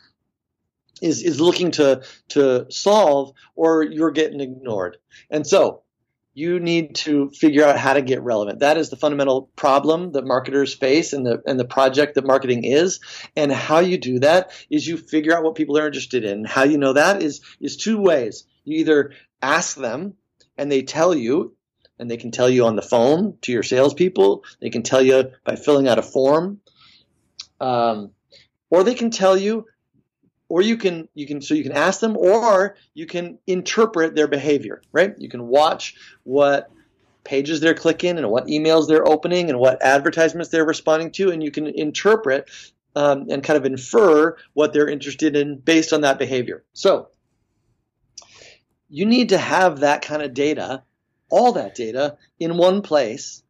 is 1.02 1.24
is 1.24 1.42
looking 1.42 1.72
to 1.72 2.04
to 2.30 2.68
solve 2.70 3.34
or 3.56 3.82
you're 3.82 4.12
getting 4.12 4.40
ignored 4.40 4.98
and 5.32 5.48
so 5.48 5.82
you 6.34 6.60
need 6.60 6.96
to 6.96 7.30
figure 7.30 7.64
out 7.64 7.78
how 7.78 7.94
to 7.94 8.02
get 8.02 8.24
relevant. 8.24 8.60
That 8.60 8.78
is 8.78 8.90
the 8.90 8.96
fundamental 8.96 9.50
problem 9.56 10.14
that 10.14 10.26
marketers 10.26 10.74
face 10.74 11.14
and 11.14 11.26
the 11.26 11.42
and 11.46 11.60
the 11.60 11.66
project 11.66 12.16
that 12.16 12.26
marketing 12.26 12.64
is. 12.64 13.00
And 13.36 13.52
how 13.52 13.80
you 13.80 13.98
do 13.98 14.20
that 14.20 14.52
is 14.70 14.88
you 14.88 14.98
figure 14.98 15.36
out 15.36 15.44
what 15.44 15.56
people 15.56 15.78
are 15.78 15.86
interested 15.86 16.24
in. 16.24 16.46
How 16.46 16.64
you 16.64 16.78
know 16.78 16.94
that 16.94 17.22
is 17.22 17.42
is 17.60 17.78
two 17.78 18.00
ways. 18.00 18.46
You 18.64 18.80
either 18.80 19.14
ask 19.42 19.76
them 19.76 20.16
and 20.58 20.72
they 20.72 20.82
tell 20.82 21.14
you 21.14 21.56
and 22.00 22.10
they 22.10 22.18
can 22.18 22.32
tell 22.32 22.50
you 22.50 22.66
on 22.66 22.76
the 22.76 22.82
phone 22.82 23.38
to 23.42 23.52
your 23.52 23.64
salespeople. 23.64 24.44
They 24.60 24.70
can 24.70 24.84
tell 24.84 25.02
you 25.02 25.32
by 25.44 25.56
filling 25.56 25.88
out 25.88 26.00
a 26.00 26.04
form, 26.04 26.60
um, 27.62 28.12
or 28.70 28.84
they 28.84 28.96
can 28.96 29.12
tell 29.12 29.38
you, 29.38 29.68
or 30.54 30.62
you 30.62 30.78
can 30.78 31.08
you 31.16 31.26
can 31.26 31.42
so 31.42 31.56
you 31.56 31.64
can 31.64 31.72
ask 31.72 32.00
them, 32.00 32.16
or 32.16 32.76
you 32.94 33.08
can 33.08 33.40
interpret 33.48 34.16
their 34.16 34.28
behavior. 34.28 34.84
Right? 34.92 35.16
You 35.18 35.28
can 35.28 35.48
watch 35.48 35.96
what 36.24 36.70
pages 37.24 37.60
they're 37.60 37.74
clicking 37.74 38.18
and 38.20 38.30
what 38.30 38.46
emails 38.46 38.88
they're 38.88 39.08
opening 39.08 39.50
and 39.50 39.58
what 39.58 39.82
advertisements 39.82 40.50
they're 40.50 40.64
responding 40.66 41.10
to, 41.14 41.32
and 41.32 41.42
you 41.42 41.50
can 41.50 41.66
interpret 41.66 42.50
um, 42.96 43.26
and 43.32 43.44
kind 43.44 43.58
of 43.58 43.66
infer 43.66 44.38
what 44.54 44.74
they're 44.74 44.90
interested 44.90 45.36
in 45.36 45.58
based 45.58 45.92
on 45.92 46.02
that 46.02 46.20
behavior. 46.20 46.64
So 46.74 47.08
you 48.90 49.08
need 49.08 49.30
to 49.30 49.40
have 49.40 49.80
that 49.80 50.04
kind 50.04 50.22
of 50.22 50.36
data 50.36 50.84
all 51.34 51.54
that 51.54 51.74
data 51.74 52.16
in 52.40 52.58
one 52.58 52.84
place. 52.84 53.42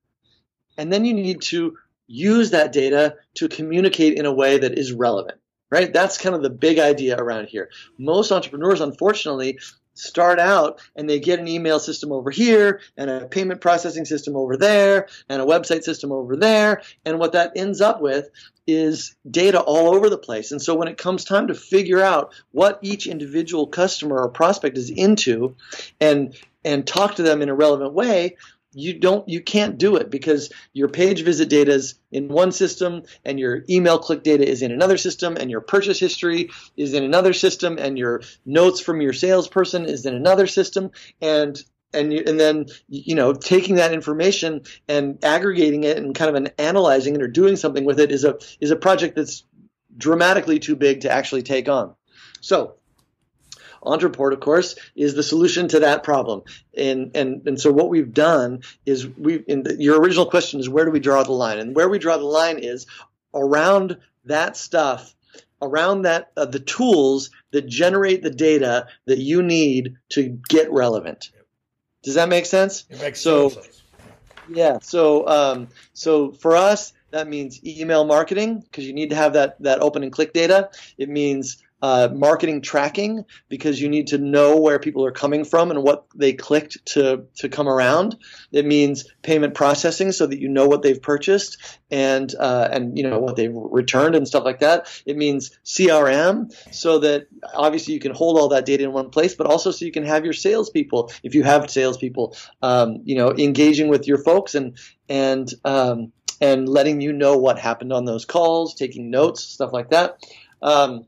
And 0.77 0.91
then 0.91 1.03
you 1.03 1.13
need 1.13 1.41
to 1.41 1.75
use 2.07 2.51
that 2.51 2.71
data 2.71 3.15
to 3.35 3.49
communicate 3.49 4.17
in 4.17 4.25
a 4.25 4.33
way 4.33 4.57
that 4.57 4.77
is 4.79 4.93
relevant, 4.93 5.37
right? 5.73 5.91
That's 5.91 6.19
kind 6.19 6.35
of 6.35 6.43
the 6.43 6.51
big 6.51 6.77
idea 6.77 7.17
around 7.17 7.47
here. 7.47 7.71
Most 7.97 8.31
entrepreneurs, 8.31 8.79
unfortunately, 8.79 9.57
start 9.95 10.37
out 10.39 10.79
and 10.95 11.09
they 11.09 11.19
get 11.19 11.39
an 11.39 11.47
email 11.47 11.79
system 11.79 12.11
over 12.11 12.29
here 12.29 12.79
and 12.95 13.09
a 13.09 13.25
payment 13.25 13.59
processing 13.59 14.05
system 14.05 14.35
over 14.35 14.55
there 14.55 15.07
and 15.29 15.41
a 15.41 15.45
website 15.45 15.81
system 15.81 16.11
over 16.11 16.35
there. 16.35 16.83
And 17.05 17.17
what 17.17 17.31
that 17.31 17.53
ends 17.55 17.81
up 17.81 18.01
with 18.01 18.29
is 18.67 19.15
data 19.29 19.59
all 19.59 19.95
over 19.95 20.11
the 20.11 20.17
place. 20.17 20.51
And 20.51 20.61
so 20.61 20.75
when 20.75 20.87
it 20.87 20.99
comes 20.99 21.25
time 21.25 21.47
to 21.47 21.55
figure 21.55 22.01
out 22.01 22.35
what 22.51 22.77
each 22.83 23.07
individual 23.07 23.65
customer 23.65 24.19
or 24.19 24.29
prospect 24.29 24.77
is 24.77 24.91
into 24.91 25.55
and 25.99 26.35
and 26.63 26.87
talk 26.87 27.15
to 27.15 27.23
them 27.23 27.41
in 27.41 27.49
a 27.49 27.55
relevant 27.55 27.93
way, 27.93 28.37
you 28.73 28.93
don't 28.93 29.27
you 29.27 29.41
can't 29.41 29.77
do 29.77 29.95
it 29.95 30.09
because 30.09 30.51
your 30.73 30.87
page 30.87 31.23
visit 31.23 31.49
data 31.49 31.71
is 31.71 31.95
in 32.11 32.27
one 32.27 32.51
system 32.51 33.03
and 33.23 33.39
your 33.39 33.63
email 33.69 33.99
click 33.99 34.23
data 34.23 34.47
is 34.47 34.61
in 34.61 34.71
another 34.71 34.97
system 34.97 35.37
and 35.39 35.49
your 35.49 35.61
purchase 35.61 35.99
history 35.99 36.49
is 36.77 36.93
in 36.93 37.03
another 37.03 37.33
system 37.33 37.77
and 37.77 37.97
your 37.97 38.21
notes 38.45 38.79
from 38.81 39.01
your 39.01 39.13
salesperson 39.13 39.85
is 39.85 40.05
in 40.05 40.15
another 40.15 40.47
system. 40.47 40.91
And 41.21 41.61
and 41.93 42.11
you, 42.11 42.23
and 42.25 42.39
then 42.39 42.65
you 42.87 43.15
know 43.15 43.33
taking 43.33 43.75
that 43.75 43.93
information 43.93 44.61
and 44.87 45.23
aggregating 45.23 45.83
it 45.83 45.97
and 45.97 46.15
kind 46.15 46.29
of 46.29 46.35
an 46.35 46.49
analyzing 46.57 47.15
it 47.15 47.21
or 47.21 47.27
doing 47.27 47.55
something 47.55 47.85
with 47.85 47.99
it 47.99 48.11
is 48.11 48.23
a 48.23 48.37
is 48.59 48.71
a 48.71 48.75
project 48.75 49.15
that's 49.15 49.45
dramatically 49.95 50.59
too 50.59 50.75
big 50.75 51.01
to 51.01 51.11
actually 51.11 51.43
take 51.43 51.69
on. 51.69 51.93
So 52.41 52.75
Ontraport, 53.83 54.33
of 54.33 54.39
course, 54.39 54.75
is 54.95 55.13
the 55.13 55.23
solution 55.23 55.67
to 55.67 55.79
that 55.81 56.03
problem. 56.03 56.43
And 56.75 57.11
and 57.15 57.47
and 57.47 57.59
so 57.59 57.71
what 57.71 57.89
we've 57.89 58.13
done 58.13 58.61
is 58.85 59.07
we. 59.07 59.43
In 59.47 59.63
the, 59.63 59.75
your 59.75 59.99
original 59.99 60.25
question 60.25 60.59
is 60.59 60.69
where 60.69 60.85
do 60.85 60.91
we 60.91 60.99
draw 60.99 61.23
the 61.23 61.31
line? 61.31 61.59
And 61.59 61.75
where 61.75 61.89
we 61.89 61.99
draw 61.99 62.17
the 62.17 62.23
line 62.23 62.59
is 62.59 62.87
around 63.33 63.97
that 64.25 64.57
stuff, 64.57 65.13
around 65.61 66.03
that 66.03 66.31
uh, 66.37 66.45
the 66.45 66.59
tools 66.59 67.29
that 67.51 67.67
generate 67.67 68.23
the 68.23 68.31
data 68.31 68.87
that 69.05 69.19
you 69.19 69.43
need 69.43 69.97
to 70.09 70.39
get 70.49 70.71
relevant. 70.71 71.29
Does 72.03 72.15
that 72.15 72.29
make 72.29 72.45
sense? 72.45 72.85
It 72.89 73.01
makes 73.01 73.21
so, 73.21 73.49
sense. 73.49 73.81
Yeah. 74.49 74.79
So 74.81 75.27
um, 75.27 75.67
so 75.93 76.31
for 76.31 76.55
us. 76.55 76.93
That 77.13 77.27
means 77.27 77.63
email 77.63 78.05
marketing 78.05 78.61
because 78.61 78.85
you 78.85 78.93
need 78.93 79.11
to 79.11 79.15
have 79.15 79.33
that, 79.33 79.61
that 79.61 79.83
open 79.83 80.01
and 80.01 80.11
click 80.11 80.33
data. 80.33 80.71
It 80.97 81.09
means 81.09 81.62
uh, 81.83 82.07
marketing 82.13 82.61
tracking 82.61 83.25
because 83.49 83.81
you 83.81 83.89
need 83.89 84.07
to 84.07 84.17
know 84.17 84.55
where 84.55 84.79
people 84.79 85.03
are 85.05 85.11
coming 85.11 85.43
from 85.43 85.69
and 85.69 85.83
what 85.83 86.05
they 86.15 86.31
clicked 86.31 86.77
to 86.85 87.25
to 87.35 87.49
come 87.49 87.67
around. 87.67 88.15
It 88.53 88.65
means 88.65 89.03
payment 89.21 89.53
processing 89.53 90.13
so 90.13 90.25
that 90.25 90.39
you 90.39 90.47
know 90.47 90.65
what 90.65 90.81
they've 90.81 91.01
purchased 91.01 91.57
and 91.91 92.33
uh, 92.39 92.69
and 92.71 92.97
you 92.97 93.03
know 93.03 93.19
what 93.19 93.35
they've 93.35 93.51
returned 93.53 94.15
and 94.15 94.25
stuff 94.25 94.45
like 94.45 94.61
that. 94.61 94.87
It 95.05 95.17
means 95.17 95.59
CRM 95.65 96.53
so 96.73 96.99
that 96.99 97.27
obviously 97.53 97.95
you 97.95 97.99
can 97.99 98.13
hold 98.13 98.39
all 98.39 98.47
that 98.47 98.65
data 98.65 98.85
in 98.85 98.93
one 98.93 99.09
place, 99.09 99.35
but 99.35 99.45
also 99.45 99.71
so 99.71 99.83
you 99.83 99.91
can 99.91 100.05
have 100.05 100.23
your 100.23 100.31
salespeople, 100.31 101.11
if 101.21 101.35
you 101.35 101.43
have 101.43 101.69
salespeople, 101.69 102.37
um, 102.61 103.01
you 103.03 103.17
know, 103.17 103.33
engaging 103.37 103.89
with 103.89 104.07
your 104.07 104.19
folks 104.19 104.55
and 104.55 104.77
and 105.09 105.53
um, 105.65 106.13
and 106.39 106.69
letting 106.69 107.01
you 107.01 107.11
know 107.11 107.35
what 107.37 107.59
happened 107.59 107.91
on 107.91 108.05
those 108.05 108.23
calls, 108.23 108.73
taking 108.73 109.11
notes, 109.11 109.43
stuff 109.43 109.73
like 109.73 109.89
that. 109.89 110.17
Um, 110.61 111.07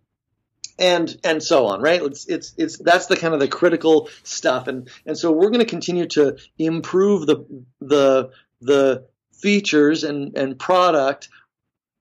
and 0.78 1.16
and 1.24 1.42
so 1.42 1.68
on 1.68 1.82
right 1.82 2.02
it's 2.02 2.26
it's 2.28 2.54
it's 2.58 2.78
that's 2.78 3.08
the 3.08 3.16
kind 3.16 3.34
of 3.34 3.40
the 3.40 3.48
critical 3.48 4.10
stuff 4.24 4.68
and 4.68 4.90
and 5.06 5.18
so 5.18 5.32
we're 5.32 5.50
going 5.50 5.60
to 5.60 5.66
continue 5.66 6.06
to 6.06 6.38
improve 6.58 7.26
the 7.26 7.46
the 7.80 8.32
the 8.62 9.06
features 9.34 10.04
and 10.04 10.38
and 10.38 10.60
product 10.60 11.30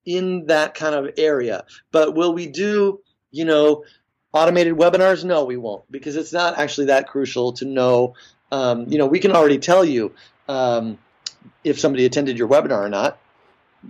in 0.05 0.47
that 0.47 0.75
kind 0.75 0.95
of 0.95 1.15
area 1.19 1.65
but 1.93 2.15
will 2.15 2.35
we 2.35 2.47
do 2.47 3.01
you 3.31 3.45
know 3.45 3.85
automated 4.35 4.75
webinars? 4.75 5.25
No, 5.25 5.45
we 5.45 5.57
won't 5.57 5.91
because 5.91 6.17
it's 6.17 6.33
not 6.33 6.59
actually 6.59 6.89
that 6.89 7.09
crucial 7.09 7.55
to 7.55 7.65
know. 7.65 8.15
Um, 8.53 8.87
you 8.89 8.99
know, 8.99 9.07
we 9.07 9.21
can 9.21 9.33
already 9.33 9.59
tell 9.59 9.85
you 9.85 10.13
um, 10.49 10.99
if 11.63 11.81
somebody 11.81 12.05
attended 12.05 12.37
your 12.37 12.49
webinar 12.49 12.85
or 12.85 12.89
not. 12.91 13.19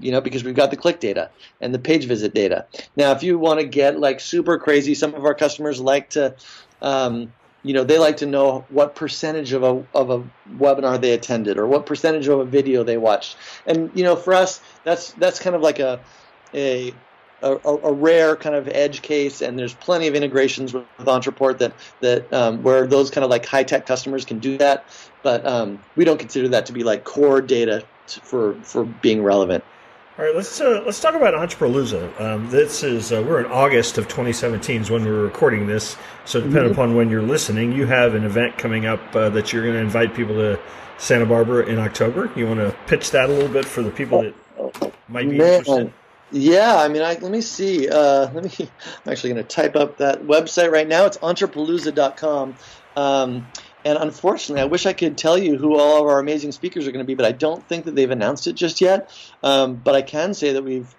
You 0.01 0.13
know, 0.13 0.21
because 0.21 0.45
we've 0.45 0.55
got 0.55 0.71
the 0.71 0.77
click 0.77 1.01
data 1.01 1.31
and 1.61 1.73
the 1.73 1.79
page 1.79 2.07
visit 2.07 2.35
data. 2.35 2.67
Now, 2.97 3.13
if 3.13 3.23
you 3.23 3.39
want 3.39 3.61
to 3.61 3.67
get 3.67 3.99
like 3.99 4.21
super 4.21 4.59
crazy, 4.59 4.95
some 4.95 5.15
of 5.15 5.25
our 5.25 5.35
customers 5.35 5.81
like 5.81 6.11
to, 6.11 6.35
um, 6.83 7.33
you 7.63 7.75
know, 7.75 7.85
they 7.85 7.99
like 7.99 8.19
to 8.19 8.27
know 8.27 8.65
what 8.69 8.95
percentage 8.95 9.53
of 9.53 9.63
a 9.63 9.85
of 9.95 10.11
a 10.11 10.25
webinar 10.57 11.01
they 11.01 11.13
attended 11.13 11.59
or 11.59 11.67
what 11.67 11.87
percentage 11.87 12.29
of 12.29 12.41
a 12.41 12.45
video 12.45 12.83
they 12.83 12.99
watched. 12.99 13.37
And 13.67 13.91
you 13.95 14.05
know, 14.05 14.17
for 14.17 14.35
us, 14.35 14.61
that's 14.85 15.13
that's 15.13 15.39
kind 15.39 15.55
of 15.55 15.63
like 15.63 15.79
a 15.79 16.01
a 16.53 16.93
a, 17.45 17.57
a, 17.57 17.93
rare 17.93 18.37
kind 18.37 18.55
of 18.55 18.69
edge 18.69 19.03
case, 19.03 19.43
and 19.43 19.59
there's 19.59 19.75
plenty 19.75 20.07
of 20.09 20.15
integrations 20.15 20.73
with, 20.73 20.85
with 20.99 21.07
Ontraport 21.07 21.59
that 21.59 21.75
that 22.01 22.33
um, 22.33 22.63
where 22.63 22.87
those 22.87 23.11
kind 23.11 23.25
of 23.25 23.31
like 23.31 23.45
high 23.45 23.65
tech 23.65 23.87
customers 23.87 24.25
can 24.25 24.39
do 24.39 24.57
that. 24.59 24.85
But 25.23 25.47
um, 25.47 25.83
we 25.97 26.05
don't 26.05 26.19
consider 26.19 26.49
that 26.49 26.67
to 26.67 26.73
be 26.73 26.85
like 26.85 27.05
core 27.05 27.41
data 27.41 27.85
for 28.07 28.55
for 28.63 28.85
being 28.85 29.23
relevant. 29.23 29.65
All 30.17 30.25
right, 30.25 30.33
let's 30.33 30.61
uh, 30.61 30.81
let's 30.87 31.01
talk 31.01 31.17
about 31.17 31.35
Ontrapalooza. 31.35 32.21
Um, 32.21 32.49
this 32.49 32.85
is 32.85 33.11
uh, 33.11 33.21
we're 33.27 33.41
in 33.41 33.51
August 33.51 33.99
of 33.99 34.05
2017 34.05 34.83
is 34.83 34.89
when 34.89 35.05
we're 35.05 35.25
recording 35.25 35.67
this. 35.67 35.97
So 36.25 36.39
depending 36.39 36.71
mm-hmm. 36.71 36.73
upon 36.73 36.95
when 36.95 37.11
you're 37.11 37.21
listening, 37.21 37.73
you 37.73 37.87
have 37.87 38.15
an 38.15 38.23
event 38.23 38.57
coming 38.57 38.87
up 38.87 39.01
uh, 39.17 39.31
that 39.31 39.53
you're 39.53 39.65
going 39.65 39.75
to 39.75 39.81
invite 39.81 40.15
people 40.15 40.37
to 40.37 40.61
Santa 40.99 41.27
Barbara 41.27 41.67
in 41.67 41.81
October. 41.81 42.31
You 42.37 42.47
want 42.47 42.61
to 42.61 42.77
pitch 42.87 43.11
that 43.11 43.29
a 43.29 43.33
little 43.33 43.49
bit 43.49 43.65
for 43.65 43.83
the 43.83 43.91
people 43.91 44.23
that 44.23 44.93
might 45.09 45.29
be 45.29 45.39
Man. 45.39 45.59
interested. 45.59 45.93
Yeah, 46.31 46.77
I 46.77 46.87
mean, 46.87 47.03
I, 47.03 47.15
let 47.15 47.33
me 47.33 47.41
see. 47.41 47.89
Uh, 47.89 48.31
let 48.35 48.45
me. 48.45 48.53
I'm 48.61 49.11
actually 49.13 49.33
going 49.33 49.45
to 49.45 49.49
type 49.49 49.75
up 49.75 49.97
that 49.97 50.23
website 50.23 50.71
right 50.71 50.87
now. 50.87 51.07
It's 51.07 51.19
ontrapalooza.com. 51.19 52.55
Um, 52.97 53.49
and 53.85 53.99
unfortunately, 53.99 54.63
I 54.63 54.67
wish 54.67 54.87
I 54.87 54.93
could 54.93 55.19
tell 55.19 55.37
you 55.37 55.57
who 55.57 55.79
all 55.79 56.03
of 56.03 56.09
our 56.09 56.19
amazing 56.19 56.53
speakers 56.53 56.87
are 56.87 56.93
going 56.93 57.05
to 57.05 57.07
be, 57.07 57.15
but 57.15 57.27
I 57.27 57.33
don't 57.33 57.67
think 57.69 57.85
that 57.85 57.95
they've 57.95 58.11
announced 58.11 58.47
it 58.47 58.55
just 58.55 58.81
yet. 58.81 59.11
Um, 59.43 59.75
but 59.77 59.95
I 59.95 60.03
can 60.03 60.35
say 60.35 60.55
that 60.55 60.63
we've 60.63 60.93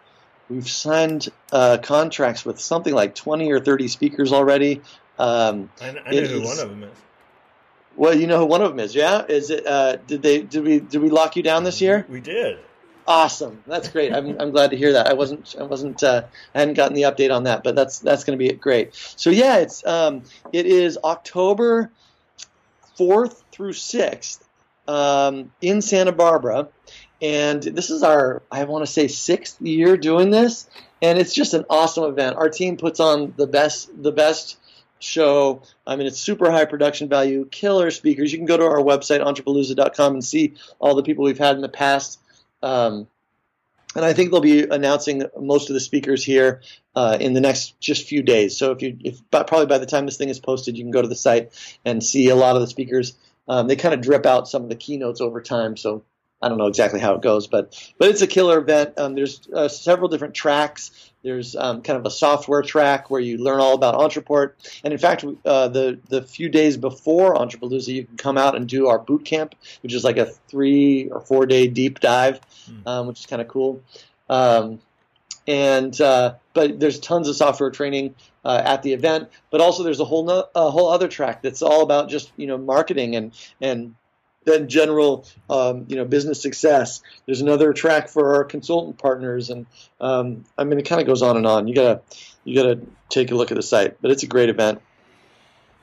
we've 0.50 0.70
signed 0.70 1.30
uh, 1.52 1.78
contracts 1.82 2.46
with 2.46 2.60
something 2.60 2.94
like 2.94 3.16
20 3.16 3.52
or 3.52 3.60
30 3.60 3.88
speakers 3.88 4.32
already. 4.32 4.82
Um, 5.18 5.70
I, 5.82 5.92
know 5.92 6.22
who 6.22 6.44
one 6.44 6.60
of 6.60 6.70
them 6.70 6.84
is. 6.84 6.98
Well, 7.96 8.14
you 8.14 8.28
know 8.28 8.40
who 8.40 8.46
one 8.46 8.62
of 8.62 8.70
them 8.70 8.80
is. 8.80 8.94
Yeah, 8.94 9.26
is 9.28 9.50
it? 9.50 9.66
Uh, 9.66 9.96
did 9.96 10.22
they? 10.22 10.42
Did 10.42 10.64
we? 10.64 10.80
Did 10.80 11.02
we 11.02 11.10
lock 11.10 11.36
you 11.38 11.44
down 11.44 11.64
this 11.64 11.82
year? 11.82 12.06
We 12.10 12.22
did. 12.22 12.60
Awesome. 13.08 13.64
That's 13.68 13.88
great. 13.90 14.12
I'm, 14.12 14.40
I'm 14.42 14.50
glad 14.50 14.72
to 14.72 14.78
hear 14.78 14.94
that. 14.94 15.08
I 15.08 15.14
wasn't 15.14 15.56
I 15.60 15.64
wasn't 15.64 16.04
uh, 16.04 16.24
I 16.54 16.60
hadn't 16.60 16.74
gotten 16.74 16.96
the 16.96 17.04
update 17.04 17.34
on 17.34 17.44
that, 17.44 17.64
but 17.64 17.76
that's 17.76 18.00
that's 18.00 18.24
going 18.24 18.38
to 18.38 18.44
be 18.44 18.52
great. 18.54 18.96
So 19.16 19.30
yeah, 19.30 19.58
it's 19.58 19.86
um, 19.86 20.24
it 20.52 20.66
is 20.66 20.98
October 21.04 21.92
fourth 22.96 23.44
through 23.52 23.74
sixth 23.74 24.48
um, 24.88 25.52
in 25.62 25.82
Santa 25.82 26.12
Barbara, 26.12 26.70
and 27.22 27.62
this 27.62 27.90
is 27.90 28.04
our 28.04 28.42
I 28.52 28.64
want 28.66 28.86
to 28.86 28.92
say 28.92 29.08
sixth 29.08 29.62
year 29.62 29.98
doing 29.98 30.30
this, 30.30 30.70
and 31.02 31.18
it's 31.18 31.34
just 31.34 31.54
an 31.54 31.66
awesome 31.70 32.06
event. 32.06 32.38
Our 32.38 32.50
team 32.50 32.78
puts 32.78 33.00
on 33.00 33.34
the 33.38 33.48
best 33.48 33.90
the 34.02 34.12
best 34.12 34.58
show. 35.00 35.62
I 35.86 35.96
mean, 35.96 36.08
it's 36.08 36.20
super 36.20 36.52
high 36.52 36.66
production 36.66 37.10
value, 37.10 37.48
killer 37.50 37.92
speakers. 37.92 38.32
You 38.32 38.40
can 38.40 38.48
go 38.48 38.58
to 38.58 38.64
our 38.64 38.82
website, 38.82 39.22
ontrapalooza.com, 39.22 40.14
and 40.14 40.24
see 40.24 40.56
all 40.80 40.96
the 40.96 41.04
people 41.04 41.26
we've 41.26 41.38
had 41.38 41.56
in 41.56 41.62
the 41.62 41.70
past. 41.70 42.20
Um, 42.62 43.08
and 43.96 44.04
I 44.04 44.14
think 44.14 44.32
they'll 44.32 44.42
be 44.42 44.64
announcing 44.64 45.24
most 45.40 45.70
of 45.70 45.74
the 45.74 45.80
speakers 45.80 46.24
here 46.24 46.62
uh, 46.96 47.18
in 47.20 47.34
the 47.34 47.42
next 47.42 47.80
just 47.80 48.08
few 48.08 48.22
days. 48.22 48.58
So 48.58 48.72
if 48.72 48.82
you, 48.82 48.98
if 49.04 49.22
probably 49.30 49.66
by 49.66 49.78
the 49.78 49.86
time 49.86 50.06
this 50.06 50.18
thing 50.18 50.30
is 50.30 50.40
posted, 50.40 50.78
you 50.78 50.84
can 50.84 50.92
go 50.92 51.02
to 51.02 51.08
the 51.08 51.16
site 51.16 51.52
and 51.86 52.04
see 52.04 52.30
a 52.30 52.36
lot 52.36 52.56
of 52.56 52.62
the 52.62 52.68
speakers. 52.68 53.18
Um, 53.48 53.68
they 53.68 53.76
kind 53.76 53.94
of 53.94 54.02
drip 54.02 54.26
out 54.26 54.48
some 54.48 54.64
of 54.64 54.70
the 54.70 54.76
keynotes 54.76 55.22
over 55.22 55.42
time, 55.42 55.78
so 55.78 56.04
I 56.42 56.50
don't 56.50 56.58
know 56.58 56.68
exactly 56.68 57.00
how 57.00 57.16
it 57.16 57.22
goes, 57.22 57.48
but 57.48 57.74
but 57.98 58.10
it's 58.10 58.22
a 58.22 58.28
killer 58.28 58.60
event. 58.60 58.94
Um, 58.98 59.16
there's 59.16 59.48
uh, 59.54 59.68
several 59.68 60.10
different 60.10 60.34
tracks. 60.34 60.92
There's 61.24 61.56
um, 61.56 61.82
kind 61.82 61.98
of 61.98 62.06
a 62.06 62.12
software 62.12 62.62
track 62.62 63.10
where 63.10 63.22
you 63.22 63.38
learn 63.40 63.60
all 63.60 63.74
about 63.74 63.96
Ontraport, 63.96 64.54
And 64.84 64.94
in 64.94 65.00
fact, 65.00 65.26
uh, 65.46 65.70
the 65.70 66.00
the 66.10 66.22
few 66.22 66.50
days 66.50 66.78
before 66.78 67.36
Ontrapalooza, 67.36 67.88
you 67.88 68.06
can 68.06 68.18
come 68.18 68.38
out 68.38 68.56
and 68.56 68.68
do 68.68 68.88
our 68.88 69.00
boot 69.00 69.26
camp, 69.26 69.56
which 69.82 69.94
is 69.94 70.04
like 70.04 70.18
a 70.18 70.26
three 70.26 71.10
or 71.10 71.22
four 71.22 71.46
day 71.46 71.68
deep 71.68 72.00
dive, 72.00 72.42
mm. 72.70 72.86
um, 72.86 73.08
which 73.08 73.22
is 73.22 73.26
kind 73.26 73.42
of 73.42 73.48
cool. 73.48 73.82
Um, 74.30 74.80
and 75.48 76.00
uh, 76.02 76.36
but 76.54 76.80
there's 76.80 77.00
tons 77.00 77.28
of 77.28 77.36
software 77.36 77.72
training 77.72 78.16
uh, 78.44 78.62
at 78.64 78.84
the 78.84 78.94
event, 78.94 79.30
but 79.52 79.62
also 79.62 79.84
there's 79.84 80.00
a 80.00 80.06
whole 80.06 80.26
no, 80.26 80.46
a 80.54 80.70
whole 80.70 80.90
other 80.90 81.08
track 81.08 81.42
that's 81.42 81.62
all 81.62 81.82
about 81.82 82.10
just 82.10 82.32
you 82.38 82.48
know 82.48 82.58
marketing 82.58 83.16
and 83.16 83.34
and 83.62 83.96
then 84.46 84.70
general 84.70 85.28
um, 85.50 85.86
you 85.88 85.96
know 85.96 86.06
business 86.06 86.42
success. 86.42 87.02
There's 87.26 87.42
another 87.42 87.74
track 87.74 88.08
for 88.08 88.36
our 88.36 88.44
consultant 88.44 88.98
partners, 88.98 89.50
and 89.50 89.66
um, 90.00 90.46
I 90.58 90.64
mean 90.64 90.80
it 90.80 90.84
kind 90.84 91.02
of 91.02 91.08
goes 91.08 91.22
on 91.22 91.38
and 91.38 91.46
on. 91.46 91.68
You 91.68 91.76
gotta 91.76 92.02
you 92.44 92.56
gotta 92.56 92.80
take 93.10 93.32
a 93.32 93.36
look 93.36 93.52
at 93.52 93.56
the 93.56 93.64
site, 93.64 94.02
but 94.02 94.12
it's 94.12 94.24
a 94.24 94.28
great 94.28 94.50
event. 94.50 94.82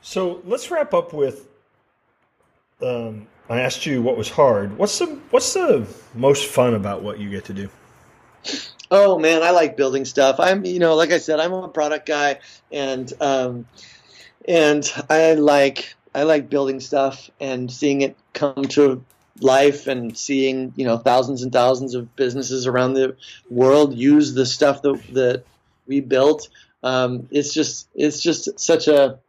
So 0.01 0.41
let's 0.45 0.71
wrap 0.71 0.93
up 0.93 1.13
with. 1.13 1.47
Um, 2.81 3.27
I 3.49 3.61
asked 3.61 3.85
you 3.85 4.01
what 4.01 4.17
was 4.17 4.29
hard. 4.29 4.77
What's 4.77 4.97
the 4.99 5.19
what's 5.29 5.53
the 5.53 5.87
most 6.13 6.47
fun 6.47 6.73
about 6.73 7.03
what 7.03 7.19
you 7.19 7.29
get 7.29 7.45
to 7.45 7.53
do? 7.53 7.69
Oh 8.89 9.17
man, 9.17 9.43
I 9.43 9.51
like 9.51 9.77
building 9.77 10.05
stuff. 10.05 10.39
I'm 10.39 10.65
you 10.65 10.79
know 10.79 10.95
like 10.95 11.11
I 11.11 11.17
said, 11.17 11.39
I'm 11.39 11.53
a 11.53 11.67
product 11.67 12.05
guy, 12.05 12.39
and 12.71 13.11
um, 13.21 13.65
and 14.47 14.89
I 15.09 15.33
like 15.33 15.95
I 16.13 16.23
like 16.23 16.49
building 16.49 16.79
stuff 16.79 17.29
and 17.39 17.71
seeing 17.71 18.01
it 18.01 18.17
come 18.33 18.65
to 18.69 19.03
life 19.39 19.87
and 19.87 20.17
seeing 20.17 20.73
you 20.75 20.85
know 20.85 20.97
thousands 20.97 21.43
and 21.43 21.51
thousands 21.51 21.95
of 21.95 22.15
businesses 22.15 22.67
around 22.67 22.93
the 22.93 23.15
world 23.49 23.95
use 23.95 24.33
the 24.33 24.45
stuff 24.45 24.81
that 24.83 25.01
that 25.13 25.43
we 25.87 26.01
built. 26.01 26.49
Um, 26.83 27.27
it's 27.31 27.53
just 27.53 27.87
it's 27.95 28.21
just 28.21 28.59
such 28.59 28.87
a 28.87 29.19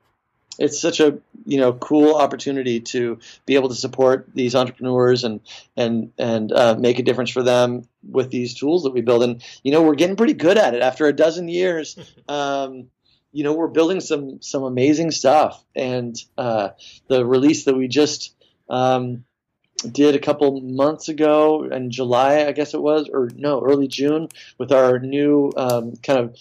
it's 0.59 0.79
such 0.79 1.01
a 1.01 1.18
you 1.44 1.59
know 1.59 1.73
cool 1.73 2.14
opportunity 2.14 2.81
to 2.81 3.18
be 3.47 3.55
able 3.55 3.68
to 3.68 3.75
support 3.75 4.29
these 4.35 4.55
entrepreneurs 4.55 5.25
and 5.25 5.40
and 5.77 6.12
and 6.18 6.53
uh, 6.53 6.77
make 6.79 6.99
a 6.99 7.03
difference 7.03 7.31
for 7.31 7.42
them 7.42 7.87
with 8.09 8.31
these 8.31 8.55
tools 8.55 8.85
that 8.85 8.92
we 8.92 9.01
build 9.01 9.23
and 9.23 9.42
you 9.62 9.73
know 9.73 9.83
we're 9.83 9.94
getting 9.94 10.16
pretty 10.16 10.35
good 10.35 10.59
at 10.59 10.75
it 10.75 10.83
after 10.83 11.07
a 11.07 11.12
dozen 11.12 11.49
years 11.49 11.99
um, 12.29 12.88
you 13.35 13.42
know, 13.42 13.53
we're 13.53 13.66
building 13.66 14.01
some 14.01 14.40
some 14.40 14.62
amazing 14.62 15.11
stuff, 15.11 15.62
and 15.75 16.16
uh, 16.38 16.68
the 17.09 17.27
release 17.27 17.64
that 17.64 17.77
we 17.77 17.88
just 17.88 18.33
um, 18.70 19.25
did 19.90 20.14
a 20.14 20.20
couple 20.20 20.61
months 20.61 21.09
ago 21.09 21.64
in 21.64 21.90
July, 21.90 22.47
I 22.47 22.53
guess 22.53 22.75
it 22.75 22.81
was, 22.81 23.11
or 23.12 23.29
no, 23.35 23.61
early 23.61 23.88
June, 23.88 24.29
with 24.57 24.70
our 24.70 25.01
new 25.01 25.53
um, 25.57 25.97
kind 25.97 26.20
of 26.20 26.37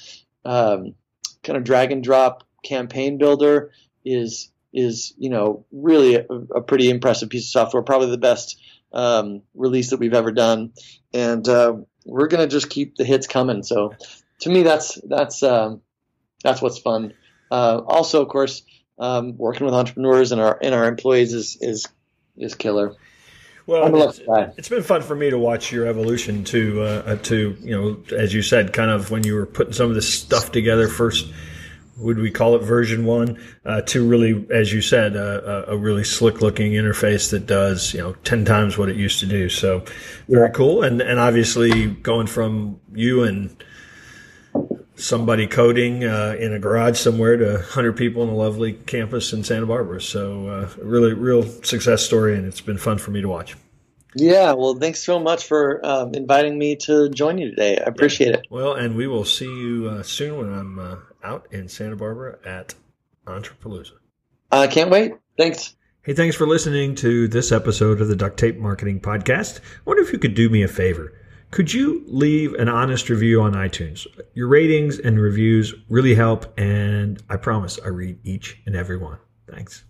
um, 0.45 0.93
kind 1.41 1.57
of 1.57 1.63
drag 1.63 1.91
and 1.91 2.03
drop 2.03 2.43
campaign 2.63 3.17
builder 3.17 3.71
is 4.05 4.51
is 4.71 5.15
you 5.17 5.31
know 5.31 5.65
really 5.71 6.15
a, 6.15 6.27
a 6.27 6.61
pretty 6.61 6.91
impressive 6.91 7.29
piece 7.29 7.45
of 7.45 7.49
software, 7.49 7.81
probably 7.81 8.11
the 8.11 8.19
best 8.19 8.61
um, 8.91 9.41
release 9.55 9.89
that 9.89 9.97
we've 9.97 10.13
ever 10.13 10.31
done, 10.31 10.73
and 11.11 11.49
uh, 11.49 11.73
we're 12.05 12.27
gonna 12.27 12.45
just 12.45 12.69
keep 12.69 12.97
the 12.97 13.03
hits 13.03 13.25
coming. 13.25 13.63
So 13.63 13.95
to 14.41 14.49
me, 14.51 14.61
that's 14.61 14.99
that's 15.07 15.41
um, 15.41 15.81
that's 16.43 16.61
what's 16.61 16.77
fun. 16.77 17.13
Uh, 17.49 17.81
also, 17.87 18.21
of 18.21 18.29
course, 18.29 18.63
um, 18.99 19.37
working 19.37 19.65
with 19.65 19.73
entrepreneurs 19.73 20.31
and 20.31 20.39
our 20.39 20.57
and 20.61 20.75
our 20.75 20.87
employees 20.87 21.33
is 21.33 21.57
is 21.61 21.87
is 22.37 22.55
killer. 22.55 22.95
Well, 23.65 24.09
it's, 24.09 24.19
it's 24.57 24.67
been 24.67 24.83
fun 24.83 25.01
for 25.01 25.15
me 25.15 25.29
to 25.29 25.37
watch 25.37 25.71
your 25.71 25.87
evolution 25.87 26.43
to 26.45 26.81
uh, 26.81 26.85
uh, 27.05 27.15
to 27.15 27.55
you 27.61 27.71
know, 27.71 28.17
as 28.17 28.33
you 28.33 28.41
said, 28.41 28.73
kind 28.73 28.91
of 28.91 29.09
when 29.09 29.23
you 29.23 29.35
were 29.35 29.45
putting 29.45 29.71
some 29.71 29.87
of 29.87 29.95
this 29.95 30.13
stuff 30.13 30.51
together 30.51 30.87
first. 30.87 31.31
Would 31.99 32.17
we 32.17 32.31
call 32.31 32.55
it 32.55 32.63
version 32.63 33.05
one? 33.05 33.39
Uh, 33.63 33.81
to 33.81 34.05
really, 34.05 34.47
as 34.51 34.73
you 34.73 34.81
said, 34.81 35.15
uh, 35.15 35.65
a 35.67 35.77
really 35.77 36.03
slick 36.03 36.41
looking 36.41 36.71
interface 36.71 37.29
that 37.29 37.45
does 37.45 37.93
you 37.93 38.01
know 38.01 38.13
ten 38.23 38.43
times 38.43 38.77
what 38.77 38.89
it 38.89 38.95
used 38.95 39.19
to 39.19 39.27
do. 39.27 39.47
So 39.47 39.85
very 40.27 40.47
yeah. 40.47 40.53
cool, 40.53 40.83
and 40.83 41.01
and 41.01 41.19
obviously 41.19 41.85
going 41.85 42.27
from 42.27 42.79
you 42.93 43.23
and 43.23 43.55
somebody 45.03 45.45
coding 45.47 46.05
uh, 46.05 46.35
in 46.39 46.53
a 46.53 46.59
garage 46.59 46.97
somewhere 46.97 47.35
to 47.35 47.53
100 47.53 47.97
people 47.97 48.23
in 48.23 48.29
a 48.29 48.35
lovely 48.35 48.73
campus 48.73 49.33
in 49.33 49.43
Santa 49.43 49.65
Barbara. 49.65 50.01
So, 50.01 50.47
uh, 50.47 50.69
really, 50.81 51.13
real 51.13 51.43
success 51.43 52.03
story, 52.03 52.37
and 52.37 52.45
it's 52.45 52.61
been 52.61 52.77
fun 52.77 52.97
for 52.97 53.11
me 53.11 53.21
to 53.21 53.27
watch. 53.27 53.55
Yeah, 54.15 54.53
well, 54.53 54.75
thanks 54.75 55.03
so 55.03 55.19
much 55.19 55.45
for 55.45 55.85
um, 55.85 56.13
inviting 56.13 56.57
me 56.57 56.75
to 56.77 57.09
join 57.09 57.37
you 57.37 57.49
today. 57.49 57.77
I 57.77 57.83
appreciate 57.83 58.29
yeah. 58.29 58.37
it. 58.37 58.47
Well, 58.49 58.73
and 58.73 58.95
we 58.95 59.07
will 59.07 59.25
see 59.25 59.45
you 59.45 59.89
uh, 59.89 60.03
soon 60.03 60.37
when 60.37 60.53
I'm 60.53 60.79
uh, 60.79 60.95
out 61.23 61.47
in 61.51 61.67
Santa 61.67 61.95
Barbara 61.95 62.37
at 62.45 62.75
Ontrapalooza. 63.25 63.93
I 64.51 64.67
can't 64.67 64.91
wait. 64.91 65.13
Thanks. 65.37 65.75
Hey, 66.03 66.13
thanks 66.13 66.35
for 66.35 66.45
listening 66.45 66.95
to 66.95 67.27
this 67.27 67.51
episode 67.51 68.01
of 68.01 68.07
the 68.07 68.15
Duct 68.15 68.37
Tape 68.37 68.57
Marketing 68.57 68.99
Podcast. 68.99 69.59
I 69.59 69.81
wonder 69.85 70.03
if 70.03 70.13
you 70.13 70.19
could 70.19 70.35
do 70.35 70.49
me 70.49 70.61
a 70.61 70.67
favor 70.67 71.13
could 71.53 71.71
you 71.71 72.03
leave 72.07 72.55
an 72.55 72.67
honest 72.67 73.09
review 73.09 73.39
on 73.43 73.53
iTunes? 73.53 74.07
Your 74.33 74.47
ratings 74.47 74.97
and 74.97 75.21
reviews 75.21 75.71
really 75.87 76.15
help, 76.15 76.51
and 76.59 77.21
I 77.29 77.37
promise 77.37 77.79
I 77.85 77.89
read 77.89 78.17
each 78.23 78.59
and 78.65 78.75
every 78.75 78.97
one. 78.97 79.19
Thanks. 79.47 79.83